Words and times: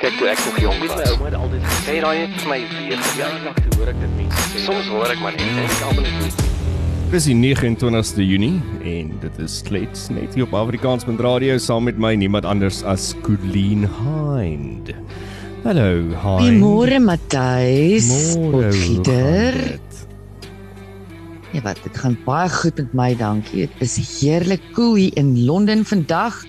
Kyk 0.00 0.14
toe 0.16 0.30
ek 0.32 0.38
nog 0.46 0.58
jonk 0.62 0.78
was. 0.80 0.92
My 0.96 1.08
ouma 1.12 1.26
het 1.28 1.34
altyd 1.36 1.64
gesê, 1.68 1.80
Sê 1.84 1.94
daai 2.00 2.18
net 2.22 2.36
vir 2.40 2.48
my 2.48 2.58
weer. 2.72 3.00
ja, 3.18 3.26
nog 3.44 3.58
te 3.58 3.68
hoor 3.76 3.90
ek 3.92 3.98
dit 4.00 4.14
mense 4.16 4.44
sê. 4.48 4.62
Soms 4.64 4.86
hoor 4.88 5.12
ek 5.12 5.20
maar 5.20 5.34
net 5.36 5.44
en 5.44 5.58
ek 5.66 5.82
almal 5.84 6.06
net 6.06 6.46
Dis 7.10 7.26
die 7.28 7.34
29ste 7.36 8.24
Junie 8.24 8.62
en 8.86 9.10
dit 9.20 9.38
is 9.44 9.58
Klets 9.66 10.06
net 10.14 10.38
hier 10.38 10.46
op 10.46 10.56
Afrikaans 10.56 11.04
met 11.04 11.20
radio 11.20 11.58
saam 11.60 11.84
met 11.90 12.00
my 12.00 12.14
niemand 12.16 12.48
anders 12.48 12.80
as 12.88 13.10
Colleen 13.26 13.84
Hind. 13.98 14.94
Hallo, 15.66 15.90
Hind. 16.16 16.46
Goeiemôre 16.46 17.02
Matthys. 17.04 18.08
Dit? 19.04 20.00
Ja, 21.52 21.60
wat 21.66 21.82
dit 21.84 22.00
gaan 22.00 22.16
baie 22.24 22.48
goed 22.48 22.80
met 22.80 22.94
my, 22.96 23.10
dankie. 23.20 23.66
Dit 23.68 23.84
is 23.84 24.00
heerlik 24.22 24.64
koel 24.72 24.94
hier 24.94 25.20
in 25.20 25.34
Londen 25.44 25.84
vandag. 25.84 26.40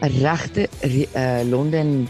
'n 0.00 0.12
Regte 0.20 0.68
uh, 0.84 1.42
Londen 1.44 2.08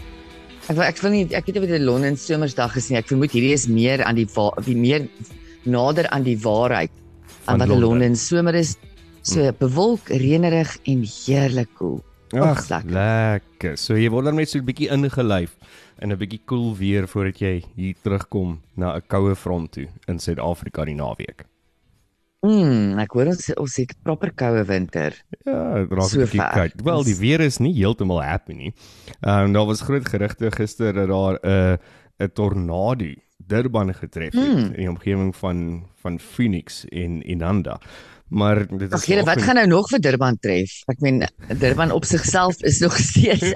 Ek 0.67 0.75
wil 0.75 0.83
ek 0.83 0.97
wil 0.99 1.13
nie 1.13 1.23
ek 1.31 1.45
weet 1.47 1.55
nie 1.55 1.61
wat 1.63 1.79
'n 1.79 1.85
Londen 1.87 2.17
somersdag 2.19 2.73
is 2.75 2.89
nie. 2.89 2.97
Ek 2.99 3.07
vermoed 3.07 3.31
hierdie 3.31 3.53
is 3.55 3.67
meer 3.71 4.03
aan 4.03 4.15
die 4.15 4.27
die 4.65 4.75
meer 4.75 5.07
nader 5.63 6.09
aan 6.11 6.23
die 6.23 6.35
waarheid 6.35 6.91
aan 7.47 7.59
wat 7.59 7.69
'n 7.69 7.79
Londen. 7.79 8.15
Somer 8.15 8.55
is. 8.55 8.75
So 9.23 9.51
bewolk, 9.59 10.09
reënerig 10.09 10.77
en 10.83 11.03
heerlik 11.03 11.71
koel. 11.75 12.03
Ag, 12.33 12.43
Ag, 12.43 12.69
lekker. 12.69 12.91
lekker. 12.91 13.77
So 13.77 13.95
jy 13.95 14.09
word 14.09 14.25
dan 14.25 14.35
net 14.35 14.49
so 14.49 14.59
'n 14.59 14.65
bietjie 14.65 14.91
ingelyf 14.91 15.55
in 16.01 16.11
'n 16.11 16.17
bietjie 16.17 16.41
koel 16.45 16.59
cool 16.59 16.75
weer 16.75 17.07
voordat 17.07 17.39
jy 17.39 17.63
hier 17.75 17.95
terugkom 18.03 18.59
na 18.75 18.95
'n 18.95 19.01
koue 19.07 19.35
front 19.35 19.71
toe 19.71 19.87
in 20.07 20.19
Suid-Afrika 20.19 20.83
die 20.83 20.95
naweek. 20.95 21.45
Mm, 22.45 22.99
ek 23.01 23.11
hoor 23.17 23.31
ons 23.31 23.47
ons 23.57 23.75
het 23.81 23.95
proper 24.05 24.31
koue 24.37 24.63
winter. 24.69 25.15
Ja, 25.45 25.85
raak 25.89 26.05
'n 26.05 26.09
So 26.09 26.19
bietjie 26.21 26.39
ver. 26.41 26.51
koud. 26.53 26.81
Wel, 26.83 27.03
die 27.03 27.15
weer 27.17 27.39
is 27.41 27.57
nie 27.59 27.73
heeltemal 27.73 28.21
happy 28.23 28.53
nie. 28.53 28.73
Ehm 29.21 29.45
um, 29.45 29.53
daar 29.53 29.65
was 29.65 29.81
groot 29.81 30.05
gerugte 30.07 30.51
gister 30.51 30.93
dat 30.93 31.07
daar 31.09 31.39
'n 31.43 31.77
'n 32.19 32.29
tornado 32.33 33.05
Durban 33.47 33.93
getref 33.93 34.33
het 34.33 34.43
Hmm. 34.43 34.57
in 34.57 34.73
die 34.73 34.89
omgewing 34.89 35.35
van 35.35 35.85
van 36.01 36.19
Phoenix 36.19 36.85
en 36.89 37.21
Inanda. 37.23 37.79
Maar 38.29 38.67
dit 38.67 38.81
is 38.81 38.91
Ag 38.91 39.05
julle, 39.05 39.23
wat 39.23 39.29
vanoggend- 39.39 39.43
gaan 39.45 39.55
nou 39.55 39.67
nog 39.67 39.87
vir 39.89 39.99
Durban 40.01 40.37
tref? 40.39 40.83
Ek 40.87 40.99
meen 40.99 41.27
Durban 41.59 41.91
op 41.91 42.05
sigself 42.05 42.61
is 42.61 42.79
nog 42.79 42.97
steeds 42.97 43.53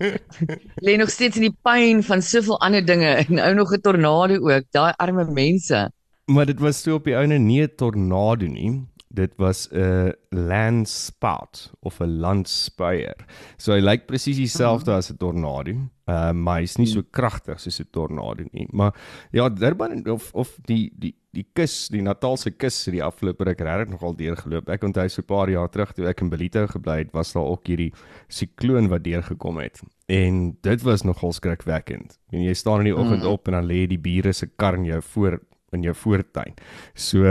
lê 0.86 0.96
nog 0.96 1.10
steeds 1.10 1.36
in 1.36 1.42
die 1.42 1.56
pyn 1.62 2.02
van 2.02 2.22
soveel 2.22 2.60
ander 2.60 2.84
dinge 2.84 3.06
en 3.06 3.34
nou 3.34 3.54
nog 3.54 3.72
'n 3.72 3.80
tornado 3.80 4.34
ook. 4.34 4.64
Daai 4.70 4.92
arme 4.96 5.24
mense. 5.30 5.90
Maar 6.26 6.46
dit 6.46 6.58
was 6.60 6.82
toe 6.82 6.94
op 6.94 7.04
die 7.04 7.14
ouene 7.16 7.38
nie 7.38 7.62
'n 7.62 7.74
tornado 7.76 8.46
nie. 8.46 8.84
Dit 9.08 9.32
was 9.38 9.68
'n 9.72 10.12
landspout 10.30 11.72
of 11.80 12.00
'n 12.00 12.18
landspuier. 12.20 13.14
So 13.56 13.72
hy 13.72 13.80
lyk 13.80 14.06
presies 14.06 14.36
dieselfde 14.36 14.92
as 14.92 15.10
'n 15.10 15.16
tornado. 15.16 15.72
Uh 16.08 16.32
maar 16.32 16.58
hy's 16.60 16.76
nie 16.78 16.86
so 16.86 17.02
kragtig 17.10 17.60
soos 17.60 17.80
'n 17.80 17.88
tornado 17.92 18.44
nie. 18.52 18.66
Maar 18.72 18.92
ja, 19.32 19.48
Durban 19.48 20.08
of 20.10 20.34
of 20.34 20.58
die 20.64 20.92
die 20.98 21.14
die 21.32 21.46
kus, 21.52 21.88
die 21.88 22.02
Natalse 22.02 22.50
kus 22.50 22.84
het 22.86 22.94
die 22.94 23.02
afgelope 23.04 23.44
ruk 23.44 23.60
regtig 23.60 23.88
nogal 23.90 24.16
deurgeloop. 24.16 24.68
Ek 24.68 24.82
onthou 24.84 25.08
so 25.08 25.20
'n 25.22 25.26
paar 25.26 25.50
jaar 25.50 25.68
terug 25.68 25.92
toe 25.92 26.06
ek 26.08 26.20
in 26.20 26.28
Belito 26.28 26.66
gebly 26.66 26.98
het, 26.98 27.12
was 27.12 27.32
daar 27.32 27.44
ook 27.44 27.66
hierdie 27.66 27.92
sikloon 28.28 28.88
wat 28.88 29.04
deurgekom 29.04 29.58
het. 29.58 29.80
En 30.08 30.56
dit 30.62 30.82
was 30.82 31.02
nogal 31.02 31.32
skrikwekkend. 31.32 32.18
En 32.32 32.42
jy 32.42 32.54
staan 32.54 32.78
in 32.78 32.84
die 32.84 32.96
oggend 32.96 33.22
Mm. 33.22 33.28
op 33.28 33.46
en 33.48 33.52
dan 33.52 33.66
lê 33.66 33.86
die 33.86 33.98
bure 33.98 34.32
se 34.32 34.46
kar 34.56 34.74
in 34.74 34.84
jou 34.84 35.02
voor 35.02 35.40
in 35.76 35.86
jou 35.86 35.94
voortuin. 35.94 36.56
So 36.94 37.24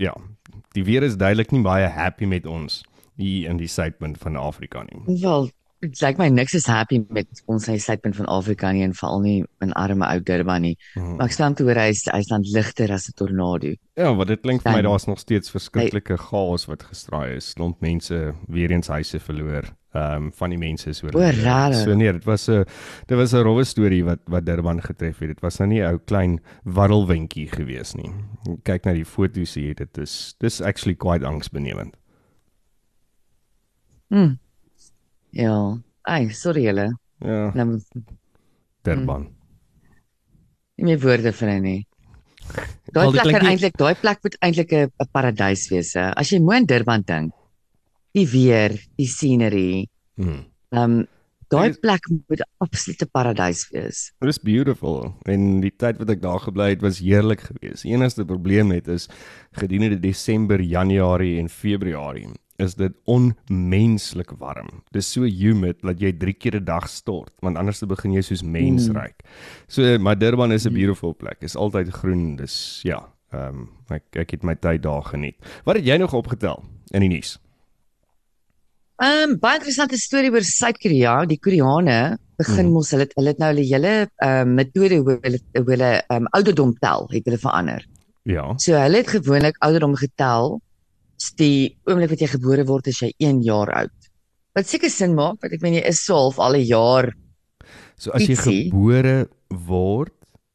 ja, 0.00 0.14
die 0.76 0.86
weer 0.86 1.06
is 1.06 1.18
duidelik 1.20 1.52
nie 1.54 1.64
baie 1.66 1.90
happy 1.92 2.28
met 2.30 2.46
ons 2.46 2.82
hier 3.18 3.50
in 3.50 3.58
die 3.58 3.70
suidpunt 3.70 4.18
van 4.22 4.38
Afrika 4.38 4.84
nie. 4.86 5.02
Wel, 5.20 5.48
dit 5.82 6.00
lyk 6.02 6.18
my 6.18 6.28
niks 6.32 6.56
is 6.58 6.66
happy 6.70 7.00
met 7.14 7.42
ons 7.50 7.68
hy 7.70 7.76
suidpunt 7.82 8.16
van 8.18 8.28
Afrika 8.30 8.70
nie 8.74 8.84
en 8.86 8.94
veral 8.98 9.22
nie 9.22 9.36
in 9.64 9.74
arme 9.78 10.06
ou 10.06 10.18
Durban 10.22 10.64
nie. 10.66 10.74
Mhm. 10.94 11.18
Maar 11.18 11.30
ek 11.30 11.36
staan 11.36 11.54
toe 11.58 11.68
hoor 11.68 11.78
hy 11.82 11.88
is 11.94 12.04
hy 12.10 12.22
dan 12.30 12.46
ligter 12.54 12.92
as 12.92 13.08
'n 13.08 13.16
tornado. 13.18 13.74
Ja, 13.96 14.14
wat 14.14 14.28
dit 14.28 14.42
klink 14.42 14.62
vir 14.62 14.72
my 14.72 14.82
daar's 14.82 15.06
nog 15.06 15.18
steeds 15.18 15.50
verskriklike 15.50 16.16
chaos 16.16 16.66
wat 16.66 16.82
gestraai 16.82 17.36
is. 17.36 17.54
Klomp 17.54 17.80
mense 17.80 18.34
weer 18.48 18.70
eens 18.70 18.88
huise 18.88 19.20
verloor. 19.20 19.77
Ehm 19.96 20.14
um, 20.28 20.32
van 20.36 20.50
die 20.50 20.58
mense 20.58 20.92
oor. 21.02 21.14
O? 21.16 21.72
So 21.72 21.94
nee, 21.94 22.12
dit 22.12 22.24
was 22.24 22.48
'n 22.48 22.64
dit 23.06 23.16
was 23.16 23.32
'n 23.32 23.42
rowwe 23.42 23.64
storie 23.64 24.04
wat 24.04 24.20
wat 24.26 24.44
Durban 24.44 24.82
getref 24.82 25.18
het. 25.18 25.28
Dit 25.28 25.40
was 25.40 25.58
nou 25.58 25.68
nie 25.68 25.80
'n 25.80 25.86
ou 25.92 25.98
klein 25.98 26.40
waddelwindjie 26.64 27.48
gewees 27.48 27.94
nie. 27.94 28.10
Kyk 28.64 28.84
na 28.84 28.92
die 28.92 29.04
foto's 29.04 29.54
hier, 29.54 29.74
dit 29.74 29.98
is 29.98 30.34
dis 30.40 30.60
actually 30.60 30.94
quite 30.94 31.24
angsbenemend. 31.26 31.96
Hm. 34.10 34.36
Ja. 35.30 35.78
Ai, 36.02 36.28
sorry 36.32 36.62
julle. 36.64 36.98
Ja, 37.20 37.50
Nou 37.54 37.80
Durban. 38.82 39.28
nie 40.78 40.84
meer 40.84 41.00
woorde 41.02 41.32
vir 41.32 41.48
hy 41.48 41.58
nie. 41.58 41.86
Daai 42.94 43.10
plek 43.10 43.24
kan 43.34 43.46
eintlik 43.50 43.76
daai 43.76 43.94
plek 43.94 44.22
moet 44.22 44.36
eintlik 44.40 44.72
'n 44.72 44.90
paradys 45.12 45.68
wees. 45.70 45.94
Hè. 45.94 46.12
As 46.14 46.30
jy 46.30 46.38
mooi 46.40 46.56
aan 46.56 46.64
Durban 46.66 47.02
dink. 47.02 47.32
Die 48.18 48.26
weer, 48.32 48.74
die 48.98 49.06
scenery. 49.06 49.86
Ehm 50.18 50.42
um, 50.74 51.06
daai 51.48 51.72
plek 51.80 52.04
moet 52.28 52.42
absolute 52.60 53.06
paradys 53.14 53.62
wees. 53.72 54.00
Dit 54.20 54.28
is 54.34 54.38
beautiful 54.44 55.14
en 55.24 55.60
die 55.62 55.70
tyd 55.80 55.96
wat 56.02 56.10
ek 56.12 56.20
daar 56.20 56.42
gebly 56.44 56.66
het 56.74 56.82
was 56.84 56.98
heerlik 57.00 57.40
geweest. 57.46 57.86
Die 57.86 57.94
enigste 57.94 58.26
probleem 58.28 58.68
met 58.68 58.88
is 58.92 59.06
gedurende 59.56 59.96
Desember, 60.02 60.60
Januarie 60.60 61.38
en 61.40 61.48
Februarie 61.48 62.28
is 62.58 62.74
dit 62.74 62.92
onmenslik 63.06 64.32
warm. 64.42 64.82
Dis 64.92 65.08
so 65.14 65.22
humid 65.24 65.78
dat 65.86 66.00
jy 66.02 66.12
3 66.12 66.34
keer 66.34 66.56
'n 66.60 66.64
dag 66.64 66.88
stort, 66.90 67.32
want 67.40 67.56
anders 67.56 67.80
begin 67.86 68.12
jy 68.12 68.20
soos 68.22 68.42
mens 68.42 68.88
Mm. 68.88 68.96
ryk. 68.96 69.22
So 69.68 69.98
maar 69.98 70.18
Durban 70.18 70.52
is 70.52 70.66
'n 70.66 70.74
beautiful 70.74 71.14
plek. 71.14 71.38
Is 71.40 71.56
altyd 71.56 71.88
groen. 71.88 72.36
Dis 72.36 72.80
ja, 72.82 73.08
ehm 73.32 73.48
um, 73.48 73.68
ek 73.88 74.02
ek 74.16 74.30
het 74.30 74.42
my 74.42 74.54
tyd 74.54 74.82
daar 74.82 75.02
geniet. 75.02 75.36
Wat 75.64 75.76
het 75.76 75.86
jy 75.86 75.96
nog 75.96 76.12
opgetel 76.12 76.64
in 76.92 77.00
die 77.00 77.08
nuus? 77.08 77.38
Ehm 78.98 79.30
um, 79.30 79.36
baie 79.38 79.58
interessante 79.60 79.96
storie 79.96 80.30
oor 80.34 80.42
Suid-Korea. 80.42 81.24
Die 81.30 81.38
Koreane 81.38 82.18
begin 82.38 82.66
Mhm. 82.66 82.72
mos 82.74 82.90
hulle 82.90 83.04
het- 83.06 83.14
hulle 83.16 83.28
het 83.28 83.38
nou 83.38 83.48
hulle 83.52 83.64
hele 83.66 83.92
ehm 84.22 84.48
um, 84.48 84.54
metode 84.54 84.96
hoe 84.98 85.18
hulle 85.22 85.38
hoe 85.54 85.70
hulle 85.70 85.90
ehm 86.08 86.16
um, 86.22 86.26
ouderdom 86.32 86.74
tel, 86.80 87.06
het 87.10 87.24
hulle 87.24 87.38
verander. 87.38 87.84
Ja. 88.24 88.54
So 88.58 88.72
hulle 88.74 88.96
het 88.96 89.08
gewoonlik 89.08 89.56
ouderdom 89.60 89.94
getel. 89.94 90.60
Die 91.36 91.76
oomblik 91.86 92.10
wat 92.10 92.20
jy 92.20 92.26
gebore 92.26 92.64
word 92.64 92.86
is 92.86 93.00
jy 93.00 93.12
1 93.18 93.40
jaar 93.42 93.70
oud. 93.72 93.90
Wat 94.54 94.66
seker 94.66 94.90
sin 94.90 95.14
maak, 95.14 95.40
want 95.42 95.52
ek 95.52 95.62
meen 95.62 95.74
jy 95.74 95.86
is 95.86 96.04
so 96.04 96.14
half 96.14 96.38
al 96.38 96.54
'n 96.56 96.64
jaar 96.66 97.12
So 97.96 98.10
as 98.12 98.22
jy 98.22 98.34
Ietsie. 98.34 98.70
gebore 98.70 99.28
word, 99.50 100.12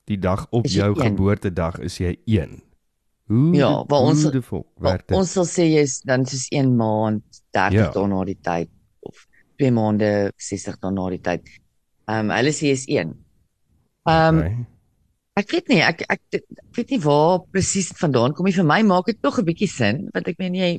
die 0.08 0.18
dag 0.18 0.48
op 0.52 0.66
jou 0.66 0.94
een. 0.96 1.16
geboortedag 1.16 1.80
is 1.80 1.98
jy 1.98 2.18
1. 2.26 2.62
Hoe 3.28 3.56
Ja, 3.56 3.84
waar 3.88 4.02
ons- 4.02 4.24
hoe 4.24 4.32
dit? 5.08 5.18
ons 5.18 5.32
sal 5.32 5.46
sê 5.46 5.64
jy's 5.76 6.02
dan 6.02 6.26
soos 6.26 6.48
1 6.52 6.76
maand 6.76 7.24
30 7.54 7.78
Ja. 7.80 7.90
dae 7.96 8.08
na 8.08 8.24
die 8.26 8.40
tyd 8.42 8.70
of 9.08 9.26
2 9.62 9.72
maande 9.72 10.10
60 10.38 10.78
dae 10.82 10.92
na 10.92 11.10
die 11.14 11.22
tyd. 11.22 11.50
Ehm 12.08 12.30
um, 12.30 12.36
hulle 12.38 12.52
sê 12.52 12.72
jy's 12.74 12.86
1. 12.88 13.14
Ehm 14.10 14.38
um, 14.38 14.40
Okay. 14.40 14.56
ek 15.42 15.52
weet 15.52 15.68
nie, 15.70 15.82
ek 15.82 16.02
ek 16.10 16.22
ek 16.38 16.76
weet 16.78 16.90
nie 16.92 17.00
waar 17.02 17.40
presies 17.52 17.92
vandaan 17.98 18.34
kom 18.34 18.46
nie. 18.46 18.54
Vir 18.54 18.66
my 18.68 18.82
maak 18.84 19.06
dit 19.10 19.22
tog 19.22 19.40
'n 19.40 19.46
bietjie 19.46 19.70
sin 19.70 20.10
want 20.14 20.28
ek 20.28 20.40
meen 20.40 20.56
jy 20.56 20.72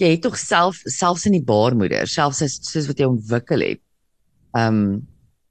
jy 0.00 0.08
het 0.14 0.22
tog 0.22 0.36
self 0.38 0.80
selfs 0.86 1.26
in 1.26 1.32
die 1.36 1.44
baarmoeder, 1.44 2.06
selfs 2.08 2.42
as 2.42 2.58
soos 2.62 2.86
wat 2.88 2.98
jy 2.98 3.06
ontwikkel 3.06 3.60
het. 3.60 3.80
Ehm 4.56 4.68
um, 4.68 5.06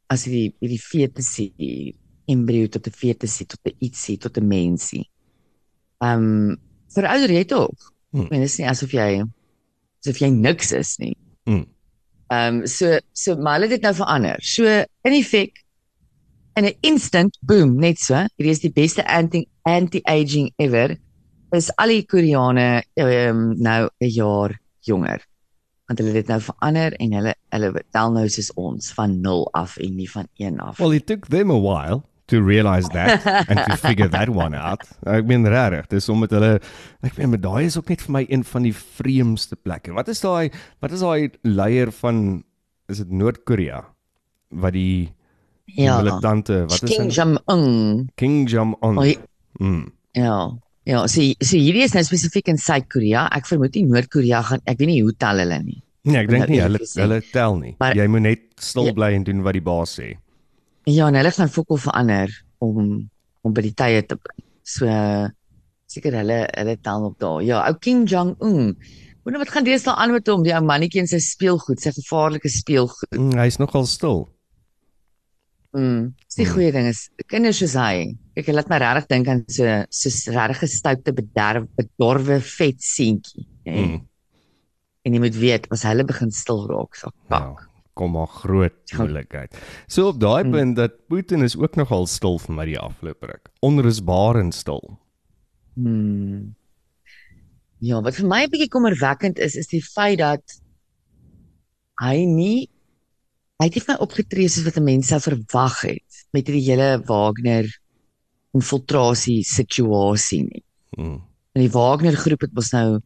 as 0.10 0.26
jy 0.26 0.54
die 0.60 0.70
die 0.76 0.80
fetus 0.82 1.36
die 1.38 1.96
embrio 2.28 2.68
tot 2.68 2.88
'n 2.88 2.92
fetus 2.92 3.38
tot 3.46 3.60
'n 3.66 3.76
ietsie 3.82 4.18
tot 4.18 4.38
'n 4.38 4.48
mensie. 4.48 5.06
Ehm 6.02 6.52
um, 6.52 6.58
verouder 6.96 7.30
jy 7.32 7.44
tog. 7.46 7.72
Hmm. 8.12 8.24
Ek 8.26 8.30
meen 8.32 8.42
dit 8.42 8.50
is 8.50 8.58
nie 8.60 8.68
asof 8.68 8.92
jy 8.92 9.24
asof 10.02 10.22
jy 10.22 10.30
niks 10.34 10.72
is 10.76 10.98
nie. 11.02 11.16
Hmm. 11.46 11.66
Ehm 12.32 12.62
um, 12.62 12.68
so 12.68 12.98
so 13.14 13.36
maar 13.36 13.60
hulle 13.60 13.70
het 13.70 13.80
dit 13.80 13.88
nou 13.88 13.94
verander. 13.96 14.42
So 14.42 14.66
in 14.66 15.18
effek 15.18 15.64
in 16.56 16.66
'n 16.66 16.78
instant 16.82 17.38
boom 17.42 17.76
net 17.80 18.00
so. 18.00 18.16
Hierdie 18.38 18.52
is 18.52 18.64
die 18.66 18.74
beste 18.74 19.06
anti 19.08 19.48
anti-aging 19.64 20.52
ever. 20.58 20.98
Is 21.52 21.72
al 21.76 21.88
die 21.88 22.06
Koreane 22.06 22.84
ehm 22.96 23.30
um, 23.30 23.62
nou 23.62 23.90
'n 24.00 24.10
jaar 24.10 24.60
jonger. 24.80 25.22
Want 25.88 26.00
hulle 26.00 26.14
het 26.14 26.26
dit 26.26 26.28
nou 26.28 26.42
verander 26.42 26.94
en 26.94 27.14
hulle 27.14 27.36
hulle 27.50 27.84
tel 27.92 28.12
nou 28.12 28.30
soos 28.30 28.54
ons 28.54 28.94
van 28.94 29.22
0 29.22 29.48
af 29.54 29.78
en 29.78 29.96
nie 29.96 30.10
van 30.10 30.28
1 30.38 30.60
af. 30.60 30.78
Well, 30.78 30.94
it 30.94 31.06
took 31.06 31.28
them 31.28 31.52
a 31.52 31.60
while 31.60 32.11
to 32.32 32.40
realize 32.42 32.88
that 32.96 33.26
and 33.50 33.60
to 33.68 33.76
figure 33.78 34.08
that 34.12 34.30
one 34.32 34.56
out. 34.58 34.82
Ek 35.06 35.28
meen 35.30 35.46
regtig, 35.52 35.88
dis 35.92 36.08
omdat 36.12 36.32
hulle 36.38 36.52
ek 37.04 37.18
meen 37.20 37.34
maar 37.36 37.42
daai 37.44 37.66
is 37.68 37.78
ook 37.80 37.90
net 37.92 38.02
vir 38.08 38.16
my 38.18 38.24
een 38.30 38.44
van 38.48 38.66
die 38.68 38.74
vreemdste 38.76 39.56
plekke. 39.60 39.94
Wat 39.98 40.10
is 40.12 40.24
daai 40.24 40.50
wat 40.82 40.92
is 40.96 41.04
daai 41.06 41.30
leier 41.48 41.92
van 42.02 42.42
is 42.92 43.04
dit 43.04 43.12
Noord-Korea 43.12 43.84
wat 44.64 44.74
die 44.76 45.12
die 45.72 45.86
ja. 45.86 46.00
militante 46.02 46.64
wat 46.68 46.82
is 46.84 46.96
Kim? 46.98 47.08
Jong 47.14 47.38
Un. 47.52 48.10
King 48.20 48.42
Jong 48.52 48.76
Un. 48.84 48.98
Oh, 48.98 49.12
Mm. 49.62 49.92
ja. 50.16 50.50
Ja, 50.88 51.04
so 51.12 51.22
so 51.46 51.58
hierdie 51.60 51.84
is 51.86 51.94
nou 51.94 52.02
spesifiek 52.08 52.48
in 52.50 52.58
Suid-Korea. 52.58 53.28
Ek 53.36 53.46
vermoed 53.46 53.76
nie 53.78 53.84
Noord-Korea 53.86 54.40
gaan 54.48 54.62
ek 54.66 54.80
weet 54.80 54.90
nie 54.90 55.02
hoe 55.06 55.14
tel 55.22 55.38
hulle 55.44 55.60
nie. 55.62 55.78
Nee, 56.10 56.24
ek 56.24 56.32
dink 56.32 56.50
nie 56.50 56.62
hulle 56.64 56.80
hulle 56.96 57.20
tel 57.32 57.58
nie. 57.60 57.76
Maar- 57.80 57.94
Jy 58.00 58.08
moet 58.10 58.24
net 58.26 58.42
stil 58.58 58.88
Ja. 58.90 58.94
bly 58.98 59.12
en 59.14 59.24
doen 59.28 59.44
wat 59.46 59.54
die 59.54 59.62
baas 59.62 59.94
sê. 60.00 60.16
Ja, 60.92 61.08
en 61.08 61.16
hulle 61.20 61.32
gaan 61.36 61.52
fokol 61.54 61.80
verander 61.82 62.32
om 62.64 63.08
om 63.42 63.54
by 63.58 63.64
die 63.66 63.74
tye 63.74 64.02
te 64.06 64.16
bly. 64.22 64.44
So 64.68 64.86
seker 65.90 66.14
hulle 66.20 66.44
hulle 66.58 66.76
tel 66.86 67.06
op 67.08 67.16
daar. 67.22 67.40
Ja, 67.46 67.62
ou 67.70 67.78
Kim 67.82 68.04
Jong 68.10 68.36
Un. 68.46 68.76
Wonder 69.24 69.42
wat 69.42 69.50
gaan 69.54 69.66
deesdae 69.66 69.94
aan 70.02 70.14
met 70.16 70.28
hom, 70.30 70.44
die 70.46 70.54
ou 70.58 70.62
mannetjie 70.66 71.02
en 71.04 71.10
sy 71.10 71.20
speelgoed, 71.22 71.82
sy 71.82 71.92
gevaarlike 71.96 72.50
speelgoed. 72.50 73.12
Mm, 73.18 73.36
Hy's 73.42 73.58
nogal 73.62 73.86
stil. 73.90 74.24
Mm. 75.78 76.12
Dis 76.28 76.36
die 76.42 76.46
Mm. 76.46 76.54
goeie 76.54 76.72
ding 76.76 76.88
is 76.90 77.02
kinders 77.32 77.60
soos 77.62 77.76
hy. 77.80 78.14
Kyk, 78.36 78.48
hy 78.50 78.54
laat 78.58 78.70
my 78.70 78.78
regtig 78.82 79.08
dink 79.14 79.28
aan 79.32 79.44
so 79.48 79.64
so 79.90 80.32
regtig 80.36 80.60
gestoute 80.66 81.14
bederf 81.16 81.68
bedorwe 81.78 82.40
vet 82.44 82.82
seentjie. 82.84 83.46
nê? 83.66 83.86
Mm. 83.86 84.00
En 85.06 85.14
jy 85.16 85.20
moet 85.24 85.36
weet 85.40 85.68
as 85.72 85.84
hulle 85.88 86.04
begin 86.06 86.32
stil 86.32 86.68
raak, 86.70 86.96
so 86.96 87.08
Ja, 87.30 87.40
pak. 87.40 87.70
Kom 88.02 88.16
maar 88.18 88.28
groot 88.42 88.74
Ja. 88.92 88.98
moeilikheid. 89.04 89.54
So 89.88 90.08
op 90.10 90.20
daai 90.20 90.44
Mm. 90.44 90.52
punt 90.52 90.76
dat 90.76 90.98
Putin 91.08 91.44
is 91.46 91.56
ook 91.58 91.76
nogal 91.78 92.08
stil 92.08 92.40
vir 92.40 92.56
my 92.56 92.66
die 92.66 92.80
afgelope 92.80 93.28
ruk. 93.30 93.50
Onrusbarend 93.62 94.54
stil. 94.58 94.98
Hmm. 95.76 96.56
Ja, 97.82 98.02
wat 98.02 98.16
vir 98.16 98.28
my 98.28 98.44
'n 98.44 98.50
bietjie 98.52 98.70
kommerwekkend 98.70 99.40
is, 99.40 99.56
is 99.56 99.68
die 99.68 99.82
feit 99.82 100.20
dat 100.20 100.44
hy 102.02 102.26
nie 102.26 102.70
hy 103.62 103.68
het 103.70 103.76
nie 103.76 103.82
vir 103.86 103.94
my 103.96 104.00
opgetree 104.02 104.50
soos 104.50 104.66
wat 104.66 104.78
'n 104.78 104.84
mens 104.84 105.08
sou 105.08 105.20
verwag 105.20 105.82
het 105.82 106.26
met 106.34 106.48
hierdie 106.48 106.66
hele 106.70 107.02
Wagner 107.06 107.66
infiltrasie 108.54 109.44
situasie 109.44 110.44
nie. 110.44 110.64
Mm. 110.98 111.22
En 111.56 111.62
die 111.62 111.70
Wagner 111.72 112.16
groep 112.16 112.42
het 112.42 112.54
mos 112.54 112.72
nou 112.74 113.00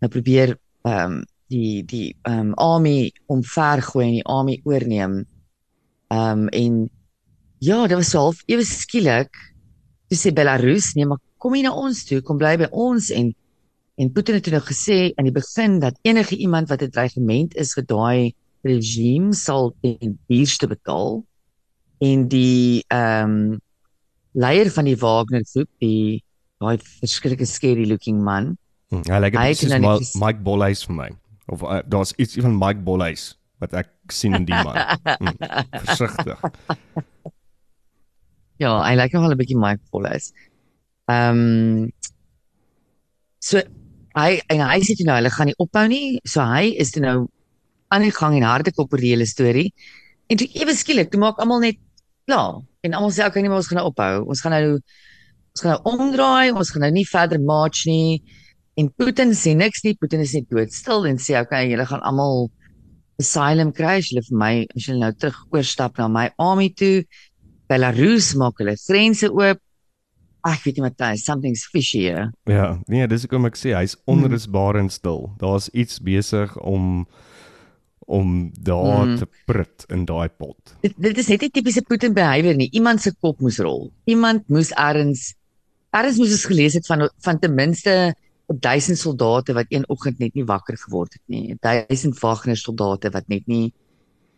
nou 0.00 0.08
probeer 0.10 0.56
ehm 0.84 1.12
um, 1.12 1.24
die 1.54 1.82
die 1.86 2.08
ehm 2.26 2.50
um, 2.50 2.54
army 2.60 3.12
omvergooi 3.32 4.04
en 4.08 4.16
die 4.18 4.26
army 4.38 4.58
oorneem. 4.68 5.14
Ehm 6.12 6.44
um, 6.44 6.48
en 6.48 6.78
ja, 7.64 7.86
dit 7.86 7.96
was 7.96 8.12
half 8.18 8.42
ewe 8.50 8.64
skielik 8.68 9.32
toe 10.10 10.18
sê 10.20 10.32
Belarus 10.36 10.92
nee, 10.94 11.06
maar 11.08 11.20
kom 11.40 11.54
hier 11.56 11.64
na 11.68 11.72
ons 11.76 12.02
toe, 12.08 12.20
kom 12.26 12.38
bly 12.40 12.56
by 12.60 12.68
ons 12.72 13.10
en 13.14 13.32
en 13.96 14.10
Putin 14.10 14.34
het 14.40 14.48
nou 14.50 14.60
gesê 14.66 15.12
aan 15.14 15.28
die 15.28 15.34
begin 15.36 15.78
dat 15.82 15.98
enige 16.02 16.36
iemand 16.36 16.68
wat 16.68 16.82
'n 16.82 16.90
dreigement 16.90 17.54
is 17.54 17.74
vir 17.78 17.84
daai 17.86 18.34
regime 18.64 19.34
sal 19.34 19.72
ten 19.82 20.18
duurste 20.28 20.66
betaal. 20.66 21.22
En 22.00 22.28
die 22.28 22.84
ehm 22.88 23.30
um, 23.30 23.60
leier 24.34 24.70
van 24.74 24.84
die 24.84 24.96
Wagner 24.98 25.44
groep, 25.52 25.70
die 25.78 26.22
daai 26.58 26.76
verskriklike 26.78 27.46
scary 27.46 27.86
looking 27.86 28.18
man, 28.22 28.56
Mm. 28.94 29.02
Hy 29.10 29.18
lyk 29.24 29.34
presies 29.34 29.70
nou 29.72 29.80
Ma 29.80 29.92
net 29.94 30.02
ges- 30.04 30.14
Mike 30.20 30.42
Bolhuis 30.46 30.82
vir 30.86 30.94
my. 30.94 31.08
Of 31.46 31.62
uh, 31.62 31.80
daar's 31.86 32.12
iets 32.16 32.36
van 32.40 32.58
Mike 32.58 32.80
Bolhuis 32.86 33.34
wat 33.62 33.72
ek 33.72 33.90
sien 34.12 34.34
in 34.34 34.46
die 34.48 34.56
man. 34.64 34.76
Mm. 35.18 35.36
Versigtig. 35.84 36.40
Ja, 38.62 38.76
hy 38.86 38.94
lyk 38.94 39.14
nogal 39.14 39.34
'n 39.34 39.38
bietjie 39.40 39.58
Mike 39.58 39.82
Wallace. 39.90 40.30
Ehm 41.10 41.38
um, 41.38 41.92
so 43.42 43.58
hy 44.14 44.40
en 44.48 44.60
hy 44.62 44.78
sê 44.86 44.94
toe 44.94 45.06
nou 45.08 45.16
hulle 45.18 45.32
gaan 45.34 45.50
nie 45.50 45.58
ophou 45.58 45.86
nie. 45.90 46.20
So 46.24 46.44
hy 46.46 46.70
is 46.78 46.94
toe 46.94 47.02
nou 47.02 47.16
aan 47.90 48.06
die 48.06 48.14
gang 48.14 48.36
en 48.38 48.46
harde 48.46 48.72
kop 48.72 48.92
oor 48.92 49.02
die 49.02 49.10
hele 49.10 49.26
storie. 49.26 49.72
En 50.30 50.38
toe 50.38 50.46
ewe 50.54 50.74
skielik, 50.74 51.10
toe 51.10 51.20
maak 51.20 51.42
almal 51.42 51.60
net 51.66 51.80
klaar. 52.28 52.62
En 52.86 52.94
almal 52.94 53.10
sê 53.10 53.26
okay, 53.26 53.42
nee, 53.42 53.50
ons 53.50 53.68
gaan 53.68 53.82
nou 53.82 53.90
ophou. 53.90 54.22
Ons 54.30 54.40
gaan 54.44 54.54
nou 54.54 54.78
ons 54.78 55.62
gaan 55.62 55.74
nou 55.74 55.82
omdraai, 55.92 56.54
ons 56.54 56.70
gaan 56.70 56.86
nou 56.86 56.92
nie 56.94 57.06
verder 57.10 57.42
march 57.42 57.84
nie. 57.90 58.22
En 58.76 58.88
Putin 58.98 59.30
sê 59.38 59.54
niks 59.56 59.84
nie. 59.84 59.94
Putin 59.94 60.20
is 60.20 60.34
net 60.34 60.48
doodstil 60.50 61.06
en 61.06 61.16
sê 61.22 61.38
okay, 61.40 61.68
julle 61.70 61.86
gaan 61.86 62.02
almal 62.02 62.48
asylum 63.22 63.70
kry 63.72 63.98
as 64.00 64.08
julle 64.10 64.24
vir 64.28 64.38
my 64.38 64.54
as 64.76 64.88
julle 64.88 64.98
nou 65.00 65.12
terug 65.12 65.36
oorstap 65.54 65.98
na 65.98 66.08
my 66.08 66.30
army 66.38 66.70
toe. 66.70 67.04
Belarus 67.70 68.34
maak 68.36 68.58
hulle 68.58 68.74
grense 68.86 69.30
oop. 69.30 69.60
Ag, 70.44 70.58
ek 70.58 70.64
weet 70.66 70.76
nie 70.76 70.82
Matthys, 70.84 71.22
something's 71.24 71.62
fishy 71.72 72.02
here. 72.04 72.26
Ja, 72.50 72.78
nee, 72.92 73.06
dis 73.08 73.22
hoekom 73.24 73.46
ek 73.48 73.56
sê 73.56 73.72
hy's 73.78 73.94
onrusbarend 74.10 74.92
stil. 74.92 75.30
Daar's 75.40 75.70
iets 75.72 76.00
besig 76.04 76.52
om 76.60 77.06
om 78.06 78.50
daar 78.60 79.06
Mm. 79.06 79.16
te 79.16 79.26
prut 79.46 79.84
in 79.88 80.04
daai 80.04 80.28
pot. 80.28 80.74
Dit 80.82 80.92
dit 81.00 81.16
is 81.18 81.28
net 81.28 81.42
'n 81.42 81.48
tipiese 81.50 81.80
Putin 81.88 82.12
behavior 82.12 82.54
nie. 82.54 82.68
Iemand 82.72 83.00
se 83.00 83.12
kop 83.22 83.40
moes 83.40 83.58
rol. 83.58 83.90
Iemand 84.04 84.46
moes 84.48 84.70
ergens 84.72 85.32
ergens 85.90 86.18
moes 86.18 86.32
ons 86.32 86.44
gelees 86.44 86.74
het 86.74 86.86
van 86.86 87.08
van 87.22 87.38
ten 87.38 87.54
minste 87.54 88.14
1000 88.48 88.98
soldate 88.98 89.54
wat 89.56 89.66
een 89.72 89.84
oggend 89.88 90.18
net 90.18 90.34
nie 90.34 90.44
wakker 90.44 90.76
geword 90.76 91.12
het 91.12 91.22
nie. 91.26 91.56
1000 91.60 92.18
Wagner 92.20 92.56
soldate 92.56 93.10
wat 93.10 93.28
net 93.28 93.46
nie 93.46 93.72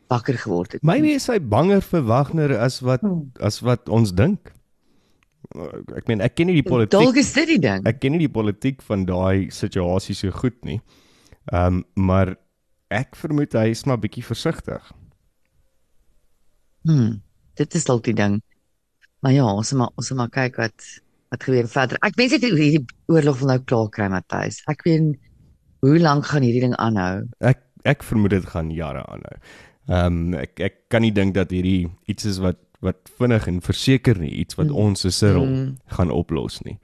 wakker 0.08 0.38
geword 0.38 0.72
het 0.72 0.82
nie. 0.82 0.86
Maybe 0.92 1.14
is 1.14 1.26
hy 1.26 1.38
banger 1.40 1.80
vir 1.82 2.02
Wagner 2.06 2.58
as 2.58 2.80
wat 2.80 3.00
Hmm. 3.02 3.30
as 3.40 3.60
wat 3.60 3.88
ons 3.88 4.12
dink. 4.14 4.52
Ek 5.96 6.06
meen, 6.08 6.20
ek 6.20 6.34
ken 6.34 6.46
nie 6.46 6.56
die 6.60 6.62
Dalk 6.66 6.90
politiek 6.90 7.16
is 7.22 7.32
dit 7.32 7.46
die 7.48 7.58
ding. 7.62 7.86
ek 7.86 8.00
ken 8.00 8.12
nie 8.12 8.18
die 8.26 8.32
politiek 8.32 8.82
van 8.82 9.04
daai 9.06 9.50
situasie 9.50 10.14
so 10.14 10.30
goed 10.30 10.64
nie. 10.64 10.80
Ehm 11.52 11.66
um, 11.80 11.84
maar 11.94 12.36
ek 12.90 13.16
vermoed 13.16 13.52
hy 13.54 13.70
is 13.70 13.84
maar 13.86 13.98
bietjie 13.98 14.24
versigtig. 14.24 14.92
Hmm, 16.86 17.20
dit 17.58 17.74
is 17.74 17.84
dalk 17.84 18.04
die 18.06 18.14
ding. 18.14 18.40
Maar 19.20 19.32
ja, 19.32 19.46
ons 19.50 19.72
moet 19.72 19.90
ons 19.98 20.10
moet 20.14 20.30
kyk 20.30 20.56
wat 20.60 20.86
wat 21.30 21.42
gebeur 21.44 21.68
verder. 21.68 21.98
Ek 22.06 22.16
wens 22.16 22.32
net 22.32 22.42
hierdie 22.46 22.84
oorlog 23.12 23.38
wil 23.40 23.48
nou 23.48 23.58
klaar 23.64 23.88
kry, 23.94 24.08
Matthys. 24.12 24.62
Ek 24.70 24.82
weet 24.86 25.14
hoe 25.84 25.98
lank 25.98 26.26
gaan 26.26 26.42
hierdie 26.46 26.60
ding 26.66 26.76
aanhou. 26.82 27.24
Ek 27.40 27.62
ek 27.86 28.02
vermoed 28.02 28.30
dit 28.34 28.46
gaan 28.50 28.70
jare 28.74 29.04
aanhou. 29.06 29.36
Ehm 29.88 30.06
um, 30.06 30.34
ek 30.34 30.60
ek 30.60 30.74
kan 30.90 31.02
nie 31.02 31.12
dink 31.14 31.34
dat 31.34 31.50
hierdie 31.54 31.88
iets 32.10 32.24
is 32.26 32.38
wat 32.42 32.58
wat 32.84 32.96
vinnig 33.18 33.46
en 33.48 33.60
verseker 33.64 34.18
nie 34.18 34.30
iets 34.42 34.54
wat 34.58 34.68
Mm. 34.68 34.74
ons 34.76 35.00
se 35.00 35.10
Cyril 35.10 35.46
Mm. 35.46 35.76
gaan 35.86 36.10
oplos 36.10 36.60
nie. 36.64 36.78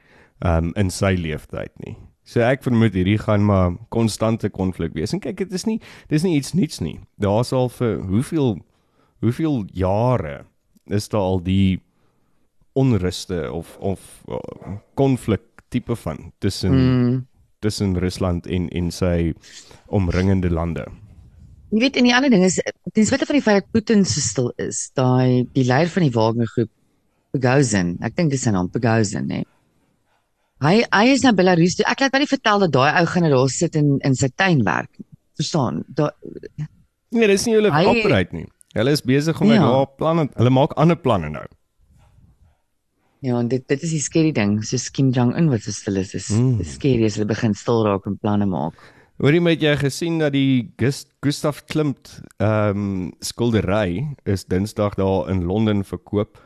Ehm 0.44 0.64
um, 0.70 0.72
in 0.76 0.90
sy 0.90 1.14
lewenstyd 1.18 1.72
nie. 1.86 1.96
So 2.24 2.40
ek 2.40 2.62
vermoed 2.62 2.94
hierdie 2.94 3.18
gaan 3.18 3.44
maar 3.44 3.72
konstante 3.90 4.48
konflik 4.50 4.92
wees. 4.94 5.12
En 5.12 5.20
kyk, 5.20 5.36
dit 5.36 5.52
is 5.52 5.64
nie 5.66 5.80
dis 6.08 6.22
nie 6.22 6.36
iets 6.36 6.52
niets 6.54 6.80
nie. 6.80 7.00
Daar's 7.18 7.52
al 7.52 7.68
vir 7.68 7.98
hoeveel 8.06 8.60
hoeveel 9.20 9.64
jare 9.72 10.44
is 10.86 11.08
daar 11.08 11.20
al 11.20 11.40
die 11.42 11.80
onruste 12.78 13.52
of 13.52 13.76
of 13.80 14.00
uh, 14.28 14.76
konflik 14.94 15.42
tipe 15.68 15.96
van 15.96 16.32
tussen 16.38 16.72
mm. 16.72 17.20
Tussen 17.62 17.94
Rusland 17.98 18.46
en 18.46 18.68
en 18.74 18.90
sy 18.90 19.32
omringende 19.86 20.50
lande. 20.50 20.82
Jy 21.70 21.78
weet 21.78 21.96
en 21.96 22.08
die 22.08 22.14
ander 22.14 22.32
ding 22.32 22.42
is 22.42 22.56
ten 22.92 23.06
spyte 23.06 23.28
van 23.28 23.38
die 23.38 23.42
feit 23.44 23.60
dat 23.62 23.70
Putin 23.70 24.02
so 24.04 24.20
stil 24.20 24.48
is, 24.58 24.88
daai 24.98 25.46
die 25.54 25.64
leier 25.68 25.86
van 25.88 26.02
die 26.02 26.10
Wagner 26.16 26.50
groep 26.50 26.70
Prigozhin, 27.32 27.94
ek 28.02 28.16
dink 28.18 28.34
dis 28.34 28.42
sy 28.44 28.50
naam 28.52 28.66
Prigozhin, 28.68 29.30
hè. 29.30 29.44
Hy 30.62 30.74
hy 30.90 31.06
is 31.14 31.22
na 31.22 31.32
Belarus 31.32 31.78
toe. 31.78 31.86
Ek 31.90 32.02
laat 32.02 32.12
my 32.12 32.20
nie 32.22 32.30
vertel 32.30 32.66
dat 32.66 32.74
daai 32.74 32.98
ou 33.00 33.06
gaan 33.14 33.30
daar 33.30 33.48
sit 33.54 33.78
in 33.78 33.94
in 34.04 34.18
sy 34.18 34.28
tuin 34.34 34.66
werk. 34.66 34.90
Verstaan? 35.38 35.84
Daai 35.86 36.10
Nee, 37.12 37.28
dis 37.28 37.46
nie 37.46 37.54
hulle 37.58 37.70
operate 37.70 38.34
nie. 38.36 38.46
Hulle 38.74 38.92
is 38.96 39.02
besig 39.04 39.40
om 39.40 39.48
Ja. 39.48 39.54
ja. 39.60 39.66
daar 39.68 39.86
planne, 39.96 40.28
hulle 40.34 40.50
maak 40.50 40.72
ander 40.80 40.96
planne 40.96 41.28
nou. 41.30 41.44
Ja, 43.22 43.38
en 43.38 43.48
dit 43.48 43.62
dit 43.70 43.82
is 43.86 43.90
die 43.94 44.00
skerry 44.02 44.32
ding, 44.34 44.56
soos 44.66 44.88
Kim 44.90 45.12
Jong 45.14 45.36
Un 45.38 45.48
wat 45.52 45.62
so 45.62 45.70
stil 45.70 45.96
is. 46.00 46.10
Dis 46.10 46.30
Mm. 46.30 46.56
mm. 46.58 46.64
skerry 46.66 47.04
as 47.06 47.16
hulle 47.20 47.28
begin 47.30 47.54
stil 47.54 47.84
raak 47.86 48.06
en 48.06 48.16
planne 48.18 48.46
maak. 48.50 48.74
Hoorie 49.22 49.40
met 49.40 49.60
jy 49.62 49.76
gesien 49.78 50.18
dat 50.18 50.32
die 50.32 50.72
Gus, 50.80 51.04
Gustav 51.22 51.60
Klimt 51.70 52.20
ehm 52.40 52.76
um, 52.76 53.12
skildery 53.20 54.16
is 54.26 54.44
Dinsdag 54.44 54.96
daar 54.98 55.30
in 55.30 55.44
Londen 55.46 55.84
verkoop 55.84 56.38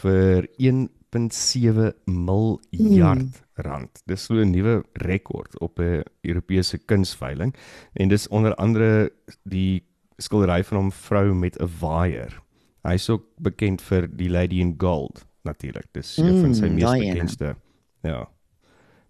vir 0.00 0.48
1.7 0.58 1.92
miljard 2.06 3.20
Hmm. 3.20 3.32
rand. 3.56 4.02
Dis 4.06 4.24
so 4.24 4.34
'n 4.34 4.50
nuwe 4.50 4.82
rekord 4.94 5.60
op 5.60 5.78
'n 5.78 6.02
Europese 6.22 6.78
kunsveiling 6.78 7.54
en 7.94 8.08
dis 8.08 8.28
onder 8.28 8.54
andere 8.54 9.10
die 9.44 9.82
skildery 10.18 10.62
van 10.64 10.78
hom 10.78 10.90
vrou 10.92 11.34
met 11.34 11.58
'n 11.60 11.68
waaier. 11.80 12.40
Hy's 12.84 13.08
ook 13.10 13.24
bekend 13.40 13.82
vir 13.82 14.06
die 14.08 14.28
Lady 14.30 14.60
in 14.60 14.74
Gold 14.78 15.26
natuurlik. 15.44 15.86
Dis 15.92 16.16
een 16.18 16.40
van 16.40 16.54
sy 16.54 16.66
Mm, 16.68 16.74
mees 16.74 16.98
bekendste. 17.04 17.54
Ja. 18.02 18.28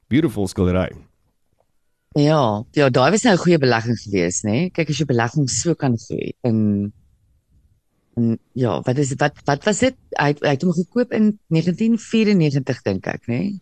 Beautiful 0.08 0.46
skildery. 0.48 0.90
Ja, 2.14 2.62
ja, 2.78 2.88
daai 2.90 3.10
was 3.10 3.22
nou 3.24 3.34
'n 3.34 3.38
goeie 3.42 3.58
belegging 3.58 3.98
gewees, 3.98 4.42
nê? 4.44 4.50
Nee? 4.50 4.70
Kyk 4.70 4.88
as 4.90 4.98
jy 4.98 5.04
belegging 5.06 5.48
so 5.50 5.74
kan 5.74 5.96
groei 5.98 6.32
in 6.42 6.92
en 8.16 8.38
ja, 8.54 8.80
wat 8.86 8.98
is 8.98 9.14
wat 9.18 9.32
wat 9.44 9.64
was 9.64 9.78
dit? 9.78 9.96
Hy 10.20 10.26
het- 10.28 10.42
hy 10.42 10.48
het 10.54 10.62
hom 10.62 10.72
gekoop 10.72 11.12
in 11.12 11.38
1994 11.50 12.82
dink 12.82 13.06
ek, 13.06 13.26
nê? 13.26 13.26
Nee? 13.26 13.60